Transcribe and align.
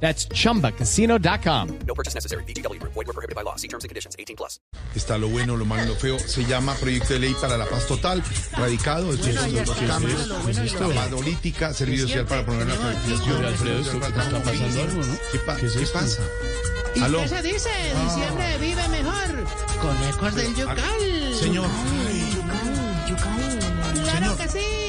That's 0.00 0.28
chumbacasino.com. 0.28 1.68
No 1.86 1.94
purchase 1.94 2.14
necessary. 2.14 2.44
BGW. 2.44 2.78
Void 2.82 3.06
were 3.06 3.12
prohibited 3.14 3.34
by 3.34 3.42
law. 3.42 3.56
See 3.56 3.66
terms 3.68 3.84
and 3.84 3.88
conditions. 3.88 4.14
18 4.18 4.36
plus. 4.36 4.60
Está 4.94 5.16
lo 5.18 5.28
bueno, 5.28 5.56
lo 5.56 5.64
malo 5.64 5.84
y 5.84 5.88
lo 5.88 5.94
feo. 5.96 6.18
Se 6.18 6.44
llama 6.44 6.74
Proyecto 6.74 7.14
de 7.14 7.20
Ley 7.20 7.34
para 7.40 7.56
la 7.56 7.64
Paz 7.66 7.86
Total, 7.86 8.22
radicado. 8.52 9.16
Son 9.16 9.34
los 9.54 9.70
cambios. 9.70 10.28
La 10.28 10.94
padolítica, 10.94 11.72
servicio 11.72 12.06
social 12.08 12.26
para 12.26 12.44
promover 12.44 12.66
la 12.68 12.74
fertilización. 12.74 13.44
Alfredo, 13.44 13.80
¿esto 13.80 14.00
qué 14.00 14.06
está 14.06 14.42
pasando 14.42 14.80
algo, 14.82 15.02
no? 15.02 15.16
¿Qué, 15.32 15.38
pa- 15.40 15.56
¿Qué 15.56 15.66
es 15.66 15.72
qué 15.72 15.86
pasa? 15.86 16.22
¿Y 16.94 17.00
¿Aló? 17.02 17.20
qué 17.22 17.28
se 17.28 17.42
dice? 17.42 17.70
Diciembre 18.04 18.58
vive 18.58 18.88
mejor. 18.88 19.44
Con 19.80 20.04
ecos 20.08 20.34
del 20.34 20.54
yucal. 20.54 20.78
Señor, 21.40 21.68
Claro 24.04 24.36
que 24.36 24.48
sí. 24.48 24.85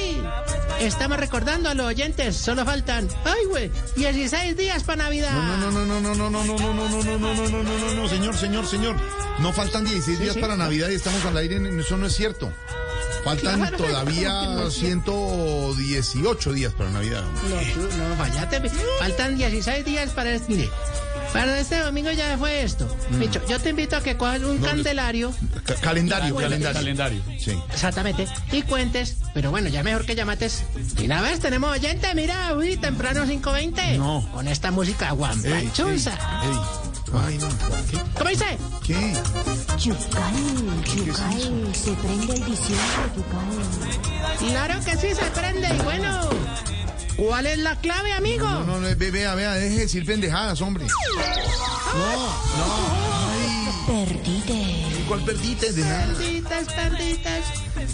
Estamos 0.80 1.18
recordando 1.18 1.68
a 1.68 1.74
los 1.74 1.86
oyentes. 1.86 2.36
Solo 2.36 2.64
faltan, 2.64 3.08
ay, 3.24 3.44
güey, 3.46 3.70
16 3.96 4.56
días 4.56 4.84
para 4.84 5.04
Navidad. 5.04 5.32
no, 5.32 5.70
no, 5.70 5.84
no, 5.84 6.00
no, 6.00 6.14
no, 6.14 6.30
no, 6.30 6.30
no, 6.30 6.58
no, 6.58 6.72
no, 6.74 6.88
no, 6.88 6.88
no, 6.88 7.18
no, 7.18 7.18
no, 7.18 7.34
no, 7.34 7.48
no, 7.48 7.62
no, 7.62 7.78
no, 7.78 7.94
no, 7.94 8.08
señor, 8.08 8.36
señor, 8.36 8.66
señor. 8.66 8.96
No 9.40 9.52
faltan 9.52 9.84
16 9.84 10.20
días 10.20 10.36
para 10.36 10.56
Navidad 10.56 10.88
y 10.90 10.94
estamos 10.94 11.24
al 11.24 11.36
aire. 11.36 11.56
Eso 11.80 11.96
no 11.96 12.06
es 12.06 12.14
cierto. 12.14 12.52
Faltan 13.24 13.58
Claro, 13.58 13.76
todavía 13.76 14.30
no, 14.30 14.70
118 14.70 16.52
días 16.52 16.72
para 16.72 16.90
Navidad. 16.90 17.24
No, 17.24 17.56
tú, 17.74 17.96
no, 17.96 18.16
fallate. 18.16 18.70
Faltan 18.98 19.36
16 19.36 19.84
días 19.84 20.10
para 20.10 20.32
este. 20.32 20.52
Mire, 20.52 20.70
para 21.32 21.58
este 21.58 21.78
domingo 21.78 22.10
ya 22.12 22.36
fue 22.38 22.62
esto. 22.62 22.88
Micho, 23.10 23.40
yo 23.48 23.58
te 23.60 23.70
invito 23.70 23.96
a 23.96 24.00
que 24.02 24.16
cojas 24.16 24.40
un 24.40 24.58
Mm. 24.58 24.60
No, 24.60 24.66
candelario. 24.66 25.32
Ca- 25.64 25.74
calendario, 25.76 26.34
calendario. 26.34 26.78
Calendario. 26.78 27.22
Sí. 27.38 27.52
Exactamente. 27.72 28.26
Y 28.52 28.62
cuentes, 28.62 29.16
pero 29.34 29.50
bueno, 29.50 29.68
ya 29.68 29.82
mejor 29.82 30.04
que 30.06 30.14
llamates. 30.14 30.64
Y 30.98 31.04
una 31.06 31.20
vez 31.22 31.40
tenemos 31.40 31.70
oyente, 31.70 32.14
mira, 32.14 32.54
uy, 32.56 32.76
temprano 32.76 33.24
5.20. 33.26 33.96
No. 33.98 34.28
Con 34.32 34.48
esta 34.48 34.70
música 34.70 35.10
guampanchusa. 35.12 36.12
ey, 36.12 36.50
ey. 36.50 36.58
Ay, 37.26 37.38
no. 37.38 37.48
¿Qué? 37.90 37.98
¿Cómo 38.18 38.30
dice? 38.30 38.58
¿Qué? 38.86 39.14
Yucal, 39.78 40.34
Yucal, 40.84 41.74
se 41.74 41.92
prende 41.92 42.34
el 42.34 42.44
diciembre, 42.44 43.04
Yucal. 43.16 44.38
Claro 44.50 44.80
que 44.84 44.96
sí 44.96 45.14
se 45.14 45.24
prende. 45.30 45.68
Y 45.74 45.82
bueno, 45.82 46.20
¿cuál 47.18 47.46
es 47.46 47.58
la 47.58 47.76
clave, 47.80 48.12
amigo? 48.12 48.48
No, 48.48 48.64
no, 48.64 48.80
no, 48.80 48.88
ve- 48.96 49.10
vea, 49.10 49.34
vea, 49.34 49.52
deje 49.52 49.74
de 49.74 49.80
decir 49.82 50.06
pendejadas, 50.06 50.60
hombre. 50.62 50.86
No, 50.86 52.26
no. 52.56 52.98
Ay, 53.30 53.68
Perdite. 54.06 54.86
¿cuál 55.08 55.20
perdiste? 55.24 55.72
De 55.72 55.82
nada. 55.82 56.06
Perditas, 56.06 56.64
perditas. 56.74 57.44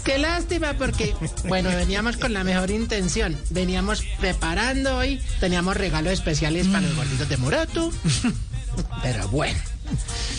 Qué 0.03 0.17
lástima 0.17 0.73
porque, 0.73 1.15
bueno, 1.47 1.69
veníamos 1.69 2.17
con 2.17 2.33
la 2.33 2.43
mejor 2.43 2.69
intención. 2.71 3.37
Veníamos 3.49 4.03
preparando 4.19 4.97
hoy, 4.97 5.21
teníamos 5.39 5.77
regalos 5.77 6.13
especiales 6.13 6.67
para 6.67 6.81
los 6.81 6.95
gorditos 6.95 7.29
de 7.29 7.37
Morotu. 7.37 7.93
Pero 9.01 9.27
bueno, 9.29 9.57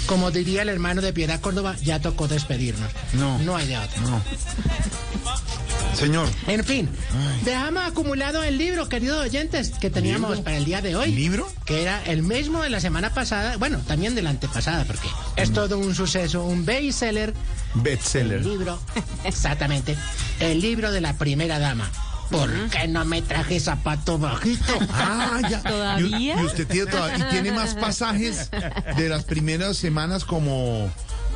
como 0.06 0.31
diría 0.31 0.61
el 0.62 0.69
hermano 0.69 1.00
de 1.00 1.12
Piedad 1.15 1.41
Córdoba, 1.41 1.75
ya 1.83 2.00
tocó 2.00 2.28
despedirnos. 2.28 2.91
No. 3.15 3.39
No 3.39 3.56
hay 3.56 3.67
de 3.67 3.78
otra. 3.78 4.00
No. 4.03 4.23
Señor, 5.99 6.29
En 6.47 6.63
fin, 6.65 6.89
dejamos 7.45 7.85
acumulado 7.85 8.43
el 8.43 8.59
libro, 8.59 8.89
queridos 8.89 9.25
oyentes, 9.25 9.71
que 9.81 9.89
teníamos 9.91 10.31
¿Libro? 10.31 10.45
para 10.45 10.57
el 10.59 10.65
día 10.65 10.83
de 10.83 10.95
hoy. 10.95 11.11
¿Libro? 11.12 11.51
Que 11.65 11.83
era 11.83 12.03
el 12.05 12.23
mismo 12.23 12.62
de 12.62 12.69
la 12.71 12.81
semana 12.81 13.15
pasada, 13.15 13.57
bueno, 13.57 13.79
también 13.87 14.15
de 14.15 14.23
la 14.23 14.31
antepasada, 14.31 14.85
porque 14.85 15.09
es 15.37 15.53
todo 15.53 15.79
un 15.79 15.95
suceso, 15.95 16.45
un 16.45 16.65
bestseller. 16.67 17.33
bestseller. 17.75 18.39
El 18.41 18.49
libro, 18.49 18.79
exactamente, 19.25 19.97
el 20.41 20.61
libro 20.61 20.93
de 20.93 21.01
la 21.01 21.15
primera 21.17 21.59
dama. 21.59 21.91
¿Por 22.31 22.51
qué 22.71 22.89
no 22.89 23.05
me 23.05 23.23
traje 23.23 23.59
zapato 23.61 24.19
bajito? 24.19 24.73
Ah, 24.91 25.41
ya. 25.49 25.62
¿Todavía? 25.62 26.35
Y, 26.37 26.43
y 26.43 26.45
usted 26.45 26.67
tiene 26.67 26.91
toda- 26.91 27.17
y 27.17 27.23
tiene 27.31 27.53
más 27.53 27.75
pasajes 27.75 28.51
de 28.97 29.09
las 29.09 29.25
primeras 29.25 29.77
semanas 29.77 30.25
como 30.25 30.91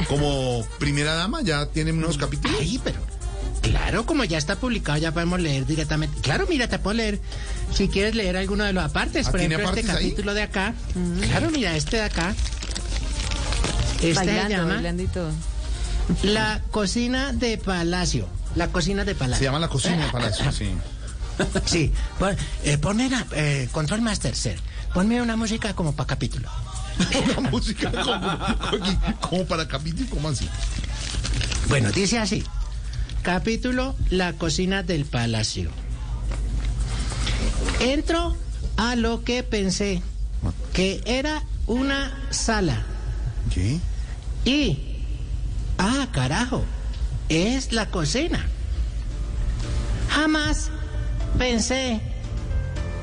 como 0.09 0.65
primera 0.79 1.15
dama, 1.15 1.43
ya 1.43 1.67
tiene 1.67 1.93
unos 1.93 2.17
capítulos. 2.19 2.57
Ay, 2.61 2.81
pero 2.83 2.99
claro, 3.61 4.07
como 4.07 4.25
ya 4.25 4.39
está 4.39 4.57
publicado, 4.57 4.99
ya 4.99 5.13
podemos 5.13 5.41
leer 5.41 5.67
directamente. 5.67 6.21
Claro, 6.21 6.47
mira, 6.49 6.69
te 6.69 6.79
puedo 6.79 6.95
leer. 6.97 7.21
Si 7.75 7.89
quieres 7.89 8.15
leer 8.15 8.37
alguno 8.37 8.65
de 8.65 8.73
los 8.73 8.85
apartes, 8.85 9.27
Ah, 9.27 9.31
por 9.31 9.41
¿tiene 9.41 9.55
ejemplo, 9.57 9.77
este 9.79 9.91
ahí? 9.93 9.97
capítulo 9.97 10.35
de 10.35 10.43
acá. 10.43 10.75
Claro, 11.23 11.51
mira, 11.51 11.77
este 11.77 11.99
de 11.99 12.03
acá. 12.03 12.35
Este 13.97 14.09
se 14.09 14.15
Bailando, 14.15 14.49
llama 14.57 14.75
bailando 14.75 15.03
y 15.03 15.07
todo. 15.07 15.31
La 16.23 16.61
cocina 16.71 17.33
de 17.33 17.59
palacio. 17.59 18.29
La 18.57 18.69
cocina 18.69 19.05
de 19.05 19.13
Se 19.13 19.19
palacio. 19.19 19.45
llama 19.45 19.59
la 19.61 19.69
cocina 19.69 20.07
de 20.07 20.11
palacio, 20.13 20.51
sí. 20.53 20.71
Sí. 21.65 21.93
Pon, 22.19 22.37
eh, 22.65 22.77
ponme 22.79 23.07
una, 23.07 23.27
eh, 23.33 23.69
Control 23.73 24.03
Master, 24.03 24.35
Sir. 24.37 24.59
Ponme 24.93 25.23
una 25.23 25.37
música 25.37 25.73
como 25.75 25.95
para 25.95 26.07
capítulo. 26.09 26.49
Una 27.39 27.49
música 27.51 27.91
como, 27.91 29.19
como 29.21 29.45
para 29.47 29.67
capítulo, 29.67 30.07
¿cómo 30.11 30.29
así? 30.29 30.47
Bueno, 31.69 31.91
dice 31.93 32.19
así. 32.19 32.45
Capítulo 33.23 33.95
La 34.09 34.33
cocina 34.33 34.83
del 34.83 35.05
palacio. 35.05 35.71
Entro 37.81 38.35
a 38.79 38.97
lo 38.97 39.25
que 39.25 39.43
pensé 39.43 40.03
que 40.73 41.03
era 41.05 41.43
una 41.67 42.13
sala 42.31 42.83
¿Qué? 43.53 43.79
y... 44.45 44.79
Ah, 45.77 46.09
carajo, 46.13 46.65
es 47.29 47.73
la 47.73 47.87
cocina. 47.87 48.47
Jamás 50.11 50.71
pensé 51.39 52.01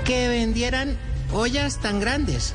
que 0.05 0.27
vendieran 0.27 0.97
ollas 1.31 1.79
tan 1.79 1.99
grandes. 1.99 2.53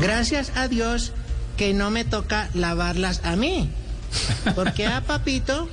Gracias 0.00 0.52
a 0.56 0.68
Dios 0.68 1.12
que 1.56 1.74
no 1.74 1.90
me 1.90 2.04
toca 2.04 2.48
lavarlas 2.54 3.20
a 3.24 3.36
mí. 3.36 3.70
Porque 4.54 4.86
a 4.86 5.00
Papito 5.00 5.68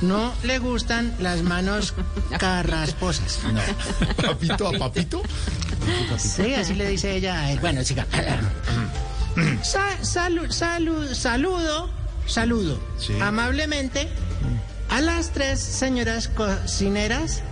no 0.00 0.32
le 0.42 0.58
gustan 0.58 1.14
las 1.18 1.42
manos 1.42 1.94
carrasposas. 2.38 3.40
¿Papito 4.22 4.68
a 4.68 4.72
papito? 4.78 5.22
Sí, 6.18 6.54
así 6.54 6.74
le 6.74 6.88
dice 6.88 7.16
ella 7.16 7.40
a 7.40 7.52
él. 7.52 7.60
Bueno, 7.60 7.82
siga. 7.84 8.06
Sa- 9.62 9.98
salu- 10.02 10.48
salu- 10.50 11.14
saludo, 11.14 11.88
saludo 12.26 12.78
Sí. 12.98 13.18
amablemente 13.20 14.08
a 14.90 15.00
las 15.00 15.30
tres 15.30 15.60
señoras 15.60 16.28
cocineras 16.28 17.42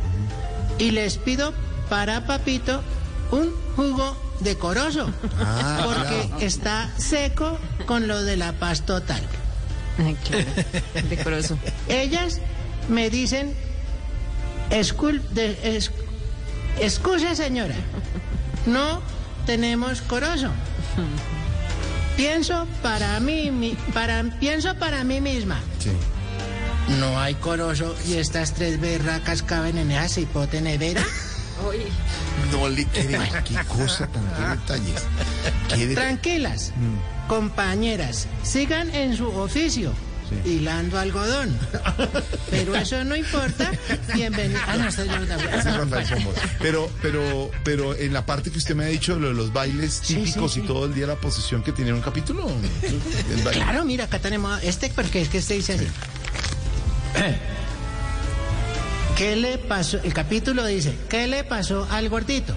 y 0.78 0.90
les 0.90 1.16
pido 1.18 1.52
para 1.88 2.26
Papito 2.26 2.82
un 3.30 3.52
jugo 3.76 4.16
decoroso. 4.40 5.10
Ah, 5.40 5.82
porque 5.84 6.26
claro. 6.28 6.40
está 6.40 6.90
seco 6.98 7.58
con 7.86 8.08
lo 8.08 8.22
de 8.22 8.36
la 8.36 8.52
paz 8.52 8.82
total. 8.82 9.22
Ay, 9.98 10.16
claro. 10.26 10.46
Decoroso. 11.08 11.58
Ellas 11.88 12.40
me 12.88 13.08
dicen, 13.10 13.54
"Escul- 14.70 15.22
de- 15.30 15.58
es- 15.76 15.90
excuse 16.80 17.34
señora, 17.36 17.74
no 18.66 19.00
tenemos 19.46 20.02
corozo. 20.02 20.50
Pienso 22.16 22.66
para 22.82 23.20
mí, 23.20 23.50
mi- 23.50 23.76
para, 23.92 24.22
pienso 24.40 24.74
para 24.76 25.04
mí 25.04 25.20
misma. 25.20 25.60
Sí. 25.78 25.90
No 26.98 27.18
hay 27.20 27.34
corozo 27.34 27.94
y 28.06 28.14
estas 28.14 28.54
tres 28.54 28.80
berracas 28.80 29.42
caben 29.42 29.76
en 29.78 29.90
esa 29.90 30.08
cipote 30.08 30.60
No 32.52 32.68
le 32.68 32.84
quede. 32.86 33.18
Qué 33.44 33.54
cosa 33.68 34.06
tan 34.08 34.22
qué 34.36 34.48
detalles. 34.60 35.02
Qué 35.74 35.86
de- 35.86 35.94
Tranquilas, 35.94 36.72
compañeras, 37.28 38.26
sigan 38.42 38.94
en 38.94 39.16
su 39.16 39.26
oficio. 39.28 39.92
Sí. 40.28 40.54
Hilando 40.56 40.98
algodón. 40.98 41.56
Pero 42.50 42.74
eso 42.74 43.04
no 43.04 43.14
importa. 43.14 43.70
Bienvenido. 44.12 44.58
Ah, 44.66 44.76
no, 44.76 44.88
estoy-. 44.88 45.08
Pero, 46.58 46.90
pero, 47.00 47.50
pero 47.62 47.94
en 47.96 48.12
la 48.12 48.26
parte 48.26 48.50
que 48.50 48.58
usted 48.58 48.74
me 48.74 48.84
ha 48.84 48.88
dicho, 48.88 49.20
lo 49.20 49.28
de 49.28 49.34
los 49.34 49.52
bailes 49.52 50.00
típicos 50.00 50.54
sí, 50.54 50.60
y 50.60 50.66
todo 50.66 50.86
el 50.86 50.94
día 50.94 51.06
la 51.06 51.14
posesión 51.14 51.62
que 51.62 51.70
tiene 51.70 51.92
un 51.92 52.00
capítulo. 52.00 52.50
Claro, 53.52 53.84
mira, 53.84 54.06
acá 54.06 54.18
tenemos 54.18 54.60
este 54.64 54.90
porque 54.90 55.22
es 55.22 55.28
que 55.28 55.38
este 55.38 55.54
dice 55.54 55.74
así. 55.74 55.86
¿Qué 59.16 59.34
le 59.34 59.56
pasó? 59.56 59.98
El 60.02 60.12
capítulo 60.12 60.66
dice, 60.66 60.94
¿qué 61.08 61.26
le 61.26 61.42
pasó 61.42 61.88
al 61.90 62.10
gordito? 62.10 62.54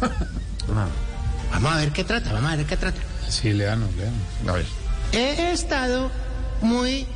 Vamos 1.50 1.72
a 1.72 1.76
ver 1.76 1.90
qué 1.90 2.04
trata, 2.04 2.32
vamos 2.32 2.52
a 2.52 2.56
ver 2.56 2.66
qué 2.66 2.76
trata. 2.76 3.00
Sí, 3.28 3.52
léanos, 3.52 3.88
léanos. 3.94 4.20
A 4.46 4.52
ver. 4.52 4.66
he 5.12 5.52
estado 5.52 6.10
muy 6.60 7.06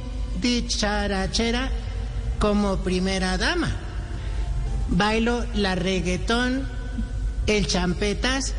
dicharachera 0.41 1.71
como 2.39 2.79
primera 2.79 3.37
dama. 3.37 3.71
Bailo 4.89 5.45
la 5.55 5.75
reggaetón, 5.75 6.67
el 7.47 7.67
champetas, 7.67 8.55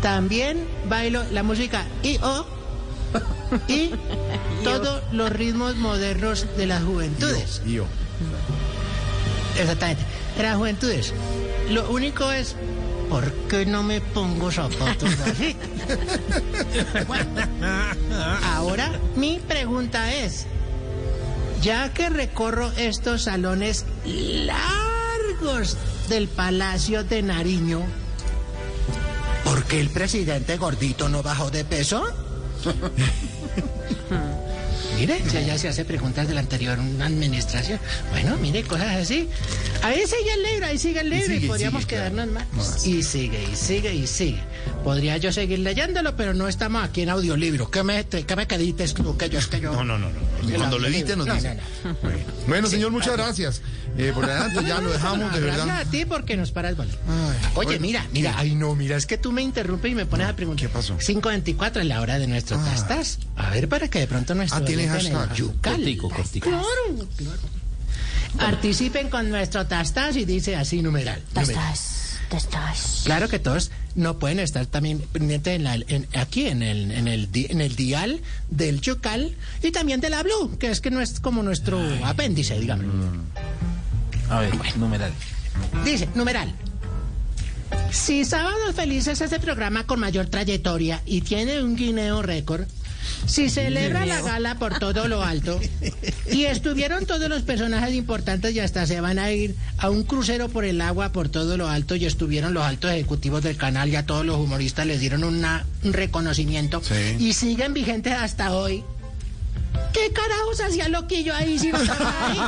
también 0.00 0.66
bailo 0.88 1.24
la 1.32 1.42
música 1.42 1.84
I.O. 2.02 2.46
y 3.68 3.90
todos 4.64 5.02
los 5.12 5.30
ritmos 5.30 5.76
modernos 5.76 6.46
de 6.56 6.66
las 6.66 6.84
juventudes. 6.84 7.62
Yo. 7.66 7.86
Exactamente, 9.58 10.02
las 10.40 10.56
juventudes. 10.56 11.12
Lo 11.70 11.90
único 11.90 12.30
es, 12.32 12.56
¿por 13.08 13.30
qué 13.48 13.64
no 13.66 13.82
me 13.82 14.00
pongo 14.00 14.50
zapatos 14.50 15.10
así? 15.20 15.56
Bueno, 17.06 17.30
ahora 18.44 18.92
mi 19.16 19.38
pregunta 19.38 20.12
es, 20.14 20.46
ya 21.62 21.92
que 21.92 22.10
recorro 22.10 22.72
estos 22.76 23.22
salones 23.22 23.84
largos 24.04 25.76
del 26.08 26.28
Palacio 26.28 27.04
de 27.04 27.22
Nariño, 27.22 27.80
¿por 29.44 29.64
qué 29.64 29.80
el 29.80 29.90
presidente 29.90 30.56
gordito 30.56 31.08
no 31.08 31.22
bajó 31.22 31.50
de 31.50 31.64
peso? 31.64 32.04
Mire, 34.96 35.22
si 35.28 35.36
ella 35.36 35.58
se 35.58 35.68
hace 35.68 35.84
preguntas 35.84 36.28
de 36.28 36.34
la 36.34 36.40
anterior 36.40 36.78
administración. 36.78 37.78
Bueno, 38.10 38.36
mire, 38.36 38.62
cosas 38.62 38.94
así. 38.96 39.28
Ahí 39.82 40.02
sigue 40.06 40.32
el 40.34 40.42
libro, 40.42 40.66
ahí 40.66 40.78
sigue 40.78 41.00
el 41.00 41.10
libro 41.10 41.32
y, 41.32 41.36
sigue, 41.36 41.46
podríamos 41.48 41.82
sigue, 41.82 41.96
claro. 41.96 42.14
quedarnos 42.14 42.46
más. 42.54 42.86
Y 42.86 43.02
sigue, 43.02 43.42
y 43.52 43.56
sigue, 43.56 43.92
y 43.94 44.06
sigue. 44.06 44.40
Podría 44.84 45.16
yo 45.16 45.32
seguir 45.32 45.58
leyéndolo, 45.58 46.16
pero 46.16 46.32
no 46.32 46.48
estamos 46.48 46.84
aquí 46.84 47.02
en 47.02 47.10
audiolibro. 47.10 47.70
¿Qué 47.70 47.82
me, 47.82 48.04
qué 48.06 48.36
me 48.36 48.46
quedites 48.46 48.94
tú? 48.94 49.16
Que 49.16 49.28
yo, 49.28 49.38
es 49.38 49.46
que 49.48 49.60
yo... 49.60 49.72
No, 49.72 49.84
no, 49.84 49.98
no. 49.98 50.08
no. 50.10 50.14
Cuando 50.56 50.78
lo 50.78 50.86
audiolibro. 50.86 50.88
edite 50.88 51.16
nos 51.16 51.26
No, 51.26 51.34
dice. 51.34 51.54
no, 51.84 51.90
no. 51.90 51.96
Bueno, 52.46 52.66
señor, 52.70 52.90
muchas 52.92 53.16
gracias. 53.16 53.62
Eh, 53.96 54.10
por 54.12 54.24
adelante 54.24 54.58
ya 54.66 54.80
lo 54.80 54.90
dejamos, 54.90 55.32
de 55.32 55.40
Gracias 55.40 55.66
verdad. 55.66 55.80
a 55.82 55.84
ti 55.90 56.04
porque 56.04 56.36
nos 56.36 56.50
paras 56.50 56.76
bola. 56.76 56.90
Ay, 57.08 57.38
Oye, 57.54 57.66
bueno, 57.66 57.80
mira, 57.80 58.06
mira, 58.12 58.34
ay 58.36 58.56
no, 58.56 58.74
mira, 58.74 58.96
es 58.96 59.06
que 59.06 59.18
tú 59.18 59.30
me 59.30 59.40
interrumpes 59.40 59.92
y 59.92 59.94
me 59.94 60.04
pones 60.04 60.26
a 60.26 60.34
preguntar. 60.34 60.66
¿qué 60.66 60.68
pasó? 60.68 60.96
5.24 60.98 61.78
es 61.80 61.86
la 61.86 62.00
hora 62.00 62.18
de 62.18 62.26
nuestro 62.26 62.58
Ah. 62.58 62.64
tastas. 62.64 63.20
A 63.36 63.50
ver, 63.50 63.68
para 63.68 63.86
que 63.88 64.00
de 64.00 64.08
pronto 64.08 64.34
nuestro... 64.34 64.58
Ah, 64.58 64.64
tiene 64.88 65.10
hashtag. 65.10 65.34
Yucal. 65.36 65.74
Cortico, 65.76 66.08
cortico. 66.10 66.48
Claro, 66.48 67.08
claro. 67.16 67.40
Participen 68.36 69.10
con 69.10 69.30
nuestro 69.30 69.66
tastas 69.66 70.16
y 70.16 70.24
dice 70.24 70.56
así 70.56 70.82
numeral. 70.82 71.22
Tastas, 71.32 72.18
tastas. 72.28 73.02
Claro 73.04 73.28
que 73.28 73.38
todos 73.38 73.70
no 73.94 74.18
pueden 74.18 74.40
estar 74.40 74.66
también 74.66 74.98
pendientes 75.00 75.54
en 75.54 75.62
la- 75.64 75.74
en- 75.76 76.08
aquí 76.14 76.46
en 76.48 76.62
el, 76.64 76.90
en, 76.90 77.06
el, 77.06 77.30
di- 77.30 77.46
en 77.48 77.60
el 77.60 77.76
dial 77.76 78.20
del 78.50 78.80
Yucal 78.80 79.36
y 79.62 79.70
también 79.70 80.00
de 80.00 80.10
la 80.10 80.22
Blue, 80.24 80.56
que 80.58 80.70
es 80.70 80.80
que 80.80 80.90
no 80.90 81.00
es 81.00 81.20
como 81.20 81.42
nuestro 81.44 81.78
apéndice, 82.04 82.58
digamos. 82.58 82.86
A 84.30 84.40
ver, 84.40 84.52
numeral. 84.76 85.12
Dice, 85.84 86.08
numeral. 86.16 86.52
Si 87.92 88.24
Sábados 88.24 88.74
Felices 88.74 89.20
es 89.20 89.30
el 89.30 89.40
programa 89.40 89.86
con 89.86 90.00
mayor 90.00 90.26
trayectoria 90.26 91.00
y 91.06 91.20
tiene 91.20 91.62
un 91.62 91.76
guineo 91.76 92.22
récord, 92.22 92.66
si 93.26 93.48
celebra 93.50 94.06
la 94.06 94.20
gala 94.22 94.58
por 94.58 94.78
todo 94.78 95.08
lo 95.08 95.22
alto 95.22 95.60
y 96.30 96.44
estuvieron 96.44 97.06
todos 97.06 97.28
los 97.28 97.42
personajes 97.42 97.94
importantes 97.94 98.54
y 98.54 98.60
hasta 98.60 98.86
se 98.86 99.00
van 99.00 99.18
a 99.18 99.30
ir 99.32 99.54
a 99.78 99.90
un 99.90 100.02
crucero 100.04 100.48
por 100.48 100.64
el 100.64 100.80
agua 100.80 101.10
por 101.12 101.28
todo 101.28 101.56
lo 101.56 101.68
alto 101.68 101.96
y 101.96 102.04
estuvieron 102.06 102.54
los 102.54 102.64
altos 102.64 102.90
ejecutivos 102.90 103.42
del 103.42 103.56
canal 103.56 103.88
y 103.88 103.96
a 103.96 104.06
todos 104.06 104.24
los 104.24 104.36
humoristas 104.36 104.86
les 104.86 105.00
dieron 105.00 105.24
una- 105.24 105.64
un 105.82 105.92
reconocimiento 105.92 106.82
Sí. 106.82 107.16
y 107.18 107.32
siguen 107.34 107.74
vigentes 107.74 108.12
hasta 108.14 108.52
hoy. 108.52 108.84
¿Qué 109.92 110.12
carajos 110.12 110.60
hacía 110.60 110.88
Loquillo 110.88 111.34
ahí 111.34 111.58
si 111.58 111.68
no 111.72 111.78
estaba 111.78 112.12
ahí? 112.26 112.38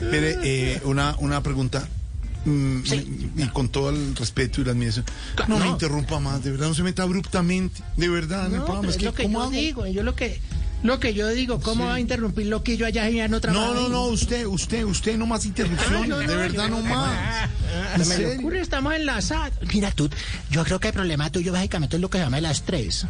Mire, 0.10 0.38
eh, 0.42 0.80
una, 0.84 1.16
una 1.18 1.42
pregunta. 1.42 1.86
Mm, 2.44 2.82
Sí. 2.84 3.30
Y 3.36 3.46
con 3.48 3.68
todo 3.68 3.90
el 3.90 4.14
respeto 4.16 4.60
y 4.60 4.64
la 4.64 4.72
admiración. 4.72 5.04
No, 5.48 5.58
me 5.58 5.64
No. 5.66 5.70
interrumpa 5.72 6.20
más, 6.20 6.42
de 6.44 6.50
verdad, 6.52 6.68
no 6.68 6.74
se 6.74 6.82
meta 6.82 7.02
abruptamente. 7.02 7.82
De 7.96 8.08
verdad, 8.08 8.48
No, 8.48 8.64
pero 8.66 8.88
Es 8.90 8.96
que, 8.96 9.04
lo 9.04 9.14
que 9.14 9.22
¿cómo 9.24 9.38
yo 9.38 9.42
hago? 9.44 9.50
digo, 9.52 9.86
yo 9.86 10.02
lo 10.02 10.14
que 10.14 10.40
lo 10.82 11.00
que 11.00 11.14
yo 11.14 11.26
digo, 11.28 11.60
¿cómo 11.60 11.86
va 11.86 11.94
a 11.94 12.00
interrumpir 12.00 12.44
Loquillo 12.46 12.84
allá 12.84 13.08
y 13.08 13.16
ya 13.16 13.26
no? 13.26 13.40
No, 13.40 13.72
no, 13.74 13.88
no, 13.88 14.04
usted, 14.08 14.44
usted, 14.44 14.84
usted, 14.84 15.16
no 15.16 15.24
más 15.24 15.46
interrupciones. 15.46 16.00
No, 16.10 16.16
no, 16.16 16.18
de 16.18 16.26
no, 16.26 16.36
verdad, 16.36 16.68
yo- 16.68 16.68
no 16.68 16.82
más. 16.82 17.48
Se 17.96 18.02
¿En 18.02 18.08
me 18.08 18.16
serio? 18.16 18.38
ocurre, 18.38 18.60
estamos 18.60 18.92
enlazados. 18.94 19.56
Mira 19.72 19.90
tú, 19.92 20.10
yo 20.50 20.62
creo 20.62 20.78
que 20.80 20.88
el 20.88 20.94
problema 20.94 21.30
tuyo 21.32 21.52
básicamente 21.52 21.96
es 21.96 22.02
lo 22.02 22.10
que 22.10 22.18
se 22.18 22.24
llama 22.24 22.36
el 22.38 22.44
estrés. 22.44 23.06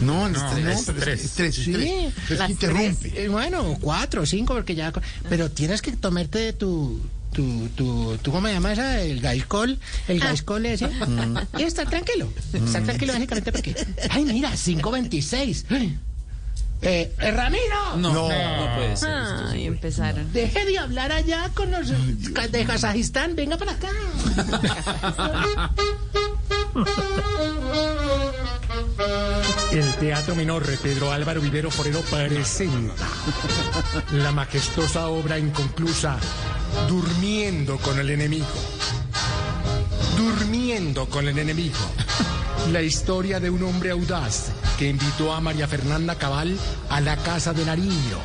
No, 0.00 0.26
el 0.26 0.34
estrés, 0.34 0.64
no, 0.64 0.70
es 0.72 0.82
pero 0.86 0.98
es 0.98 1.04
tres. 1.04 1.24
estrés, 1.26 1.54
Sí, 1.54 1.70
estrés. 1.70 2.40
Que 2.40 2.50
interrumpe. 2.50 3.24
Eh, 3.24 3.28
bueno, 3.28 3.78
cuatro 3.80 4.22
o 4.22 4.26
cinco, 4.26 4.54
porque 4.54 4.74
ya. 4.74 4.92
Pero 5.28 5.48
tienes 5.48 5.80
que 5.80 5.92
tomarte 5.92 6.52
tu. 6.54 7.00
Tu, 7.32 7.68
tu, 7.70 8.18
tu, 8.20 8.30
¿cómo 8.30 8.46
se 8.46 8.52
llama 8.52 8.72
esa? 8.74 9.00
El 9.00 9.20
gaiscol, 9.20 9.78
el 10.08 10.20
gaiscol 10.20 10.66
ese. 10.66 10.88
Y 11.58 11.62
estar 11.62 11.88
tranquilo. 11.88 12.28
Estar 12.52 12.82
tranquilo 12.82 13.14
básicamente 13.14 13.52
porque. 13.52 13.74
Ay, 14.10 14.24
mira, 14.24 14.50
5.26. 14.52 15.64
Eh, 16.84 17.12
eh, 17.16 17.30
Ramiro, 17.30 17.96
No, 17.96 18.12
no, 18.12 18.28
no 18.28 18.74
puede 18.74 18.96
ser. 18.96 19.10
sí. 19.52 19.64
empezaron. 19.66 20.32
deje 20.32 20.64
de 20.66 20.78
hablar 20.78 21.12
allá 21.12 21.48
con 21.54 21.70
los 21.70 21.88
de 21.88 22.64
Kazajistán. 22.66 23.36
Venga 23.36 23.56
para 23.56 23.72
acá. 23.72 23.88
El 29.70 29.94
Teatro 29.94 30.34
Menor 30.34 30.64
Pedro 30.78 31.12
Álvaro 31.12 31.40
Vivero 31.40 31.70
Forero 31.70 32.00
presenta 32.02 32.94
la 34.12 34.32
majestuosa 34.32 35.08
obra 35.08 35.38
inconclusa 35.38 36.18
Durmiendo 36.88 37.78
con 37.78 37.98
el 37.98 38.10
enemigo. 38.10 38.46
Durmiendo 40.16 41.08
con 41.08 41.28
el 41.28 41.38
enemigo. 41.38 41.78
La 42.70 42.82
historia 42.82 43.40
de 43.40 43.50
un 43.50 43.62
hombre 43.62 43.90
audaz 43.90 44.52
que 44.78 44.88
invitó 44.88 45.32
a 45.32 45.40
María 45.40 45.66
Fernanda 45.66 46.16
Cabal 46.16 46.56
a 46.90 47.00
la 47.00 47.16
casa 47.16 47.52
de 47.52 47.64
Nariño. 47.64 48.18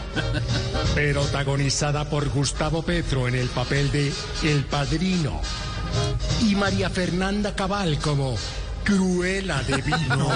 Protagonizada 0.93 2.09
por 2.09 2.29
Gustavo 2.29 2.83
Petro 2.83 3.27
en 3.27 3.35
el 3.35 3.47
papel 3.47 3.91
de 3.91 4.11
El 4.43 4.63
Padrino 4.65 5.41
y 6.41 6.55
María 6.55 6.89
Fernanda 6.89 7.55
Cabal 7.55 7.97
como 7.99 8.35
Cruela 8.83 9.61
de 9.63 9.81
Vino. 9.81 10.29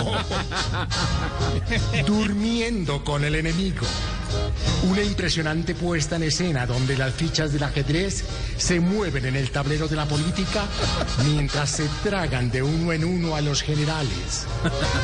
Durmiendo 2.05 3.03
con 3.03 3.23
el 3.23 3.35
enemigo. 3.35 3.85
Una 4.83 5.03
impresionante 5.03 5.75
puesta 5.75 6.15
en 6.15 6.23
escena 6.23 6.65
donde 6.65 6.97
las 6.97 7.13
fichas 7.13 7.53
del 7.53 7.63
ajedrez 7.63 8.23
se 8.57 8.79
mueven 8.79 9.25
en 9.25 9.35
el 9.35 9.51
tablero 9.51 9.87
de 9.87 9.95
la 9.95 10.05
política 10.05 10.65
mientras 11.25 11.69
se 11.69 11.87
tragan 12.03 12.49
de 12.49 12.63
uno 12.63 12.91
en 12.91 13.05
uno 13.05 13.35
a 13.35 13.41
los 13.41 13.61
generales. 13.61 14.45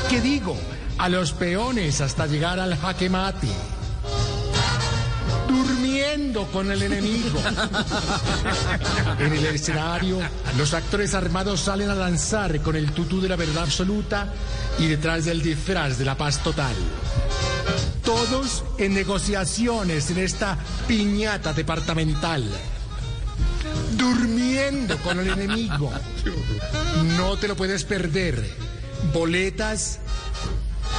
¿Qué 0.10 0.20
digo? 0.22 0.58
A 0.98 1.10
los 1.10 1.32
peones 1.32 2.02
hasta 2.02 2.26
llegar 2.26 2.60
al 2.60 2.76
jaque 2.76 3.10
mate 3.10 3.48
durmiendo 5.48 6.46
con 6.48 6.72
el 6.72 6.82
enemigo. 6.82 7.40
En 9.20 9.34
el 9.34 9.46
escenario, 9.46 10.20
los 10.58 10.74
actores 10.74 11.14
armados 11.14 11.62
salen 11.62 11.90
a 11.90 11.96
lanzar 11.96 12.60
con 12.62 12.76
el 12.76 12.92
tutú 12.92 13.22
de 13.22 13.30
la 13.30 13.36
verdad 13.36 13.64
absoluta 13.64 14.32
y 14.78 14.88
detrás 14.88 15.26
del 15.26 15.42
disfraz 15.42 15.98
de 15.98 16.06
la 16.06 16.16
paz 16.16 16.44
total. 16.44 16.76
Todos 18.08 18.64
en 18.78 18.94
negociaciones 18.94 20.10
en 20.12 20.20
esta 20.20 20.58
piñata 20.88 21.52
departamental. 21.52 22.42
Durmiendo 23.98 24.98
con 25.00 25.20
el 25.20 25.28
enemigo. 25.30 25.92
No 27.18 27.36
te 27.36 27.50
lo 27.50 27.58
puedes 27.58 27.84
perder. 27.84 28.50
Boletas 29.14 30.00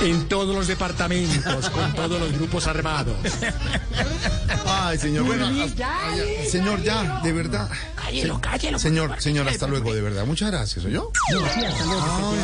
en 0.03 0.29
todos 0.29 0.55
los 0.55 0.67
departamentos, 0.69 1.71
con 1.71 1.95
todos 1.95 2.21
los 2.21 2.31
grupos 2.33 2.67
armados. 2.67 3.17
Ay, 4.67 4.99
señor, 4.99 5.25
bueno, 5.25 5.47
hasta- 5.47 5.67
ya, 5.75 5.99
ya, 6.45 6.51
señor, 6.51 6.83
ya, 6.83 7.21
de 7.25 7.33
verdad. 7.33 7.71
Cállelo, 7.97 8.39
cállelo. 8.41 8.79
Señor, 8.79 9.21
señor, 9.21 9.49
hasta 9.49 9.67
luego, 9.67 9.95
de 9.95 10.03
verdad. 10.03 10.27
Muchas 10.27 10.51
gracias, 10.51 10.85
¿oyó? 10.85 11.11
Sí, 11.31 11.65
hasta 11.65 11.85
luego, 11.87 12.35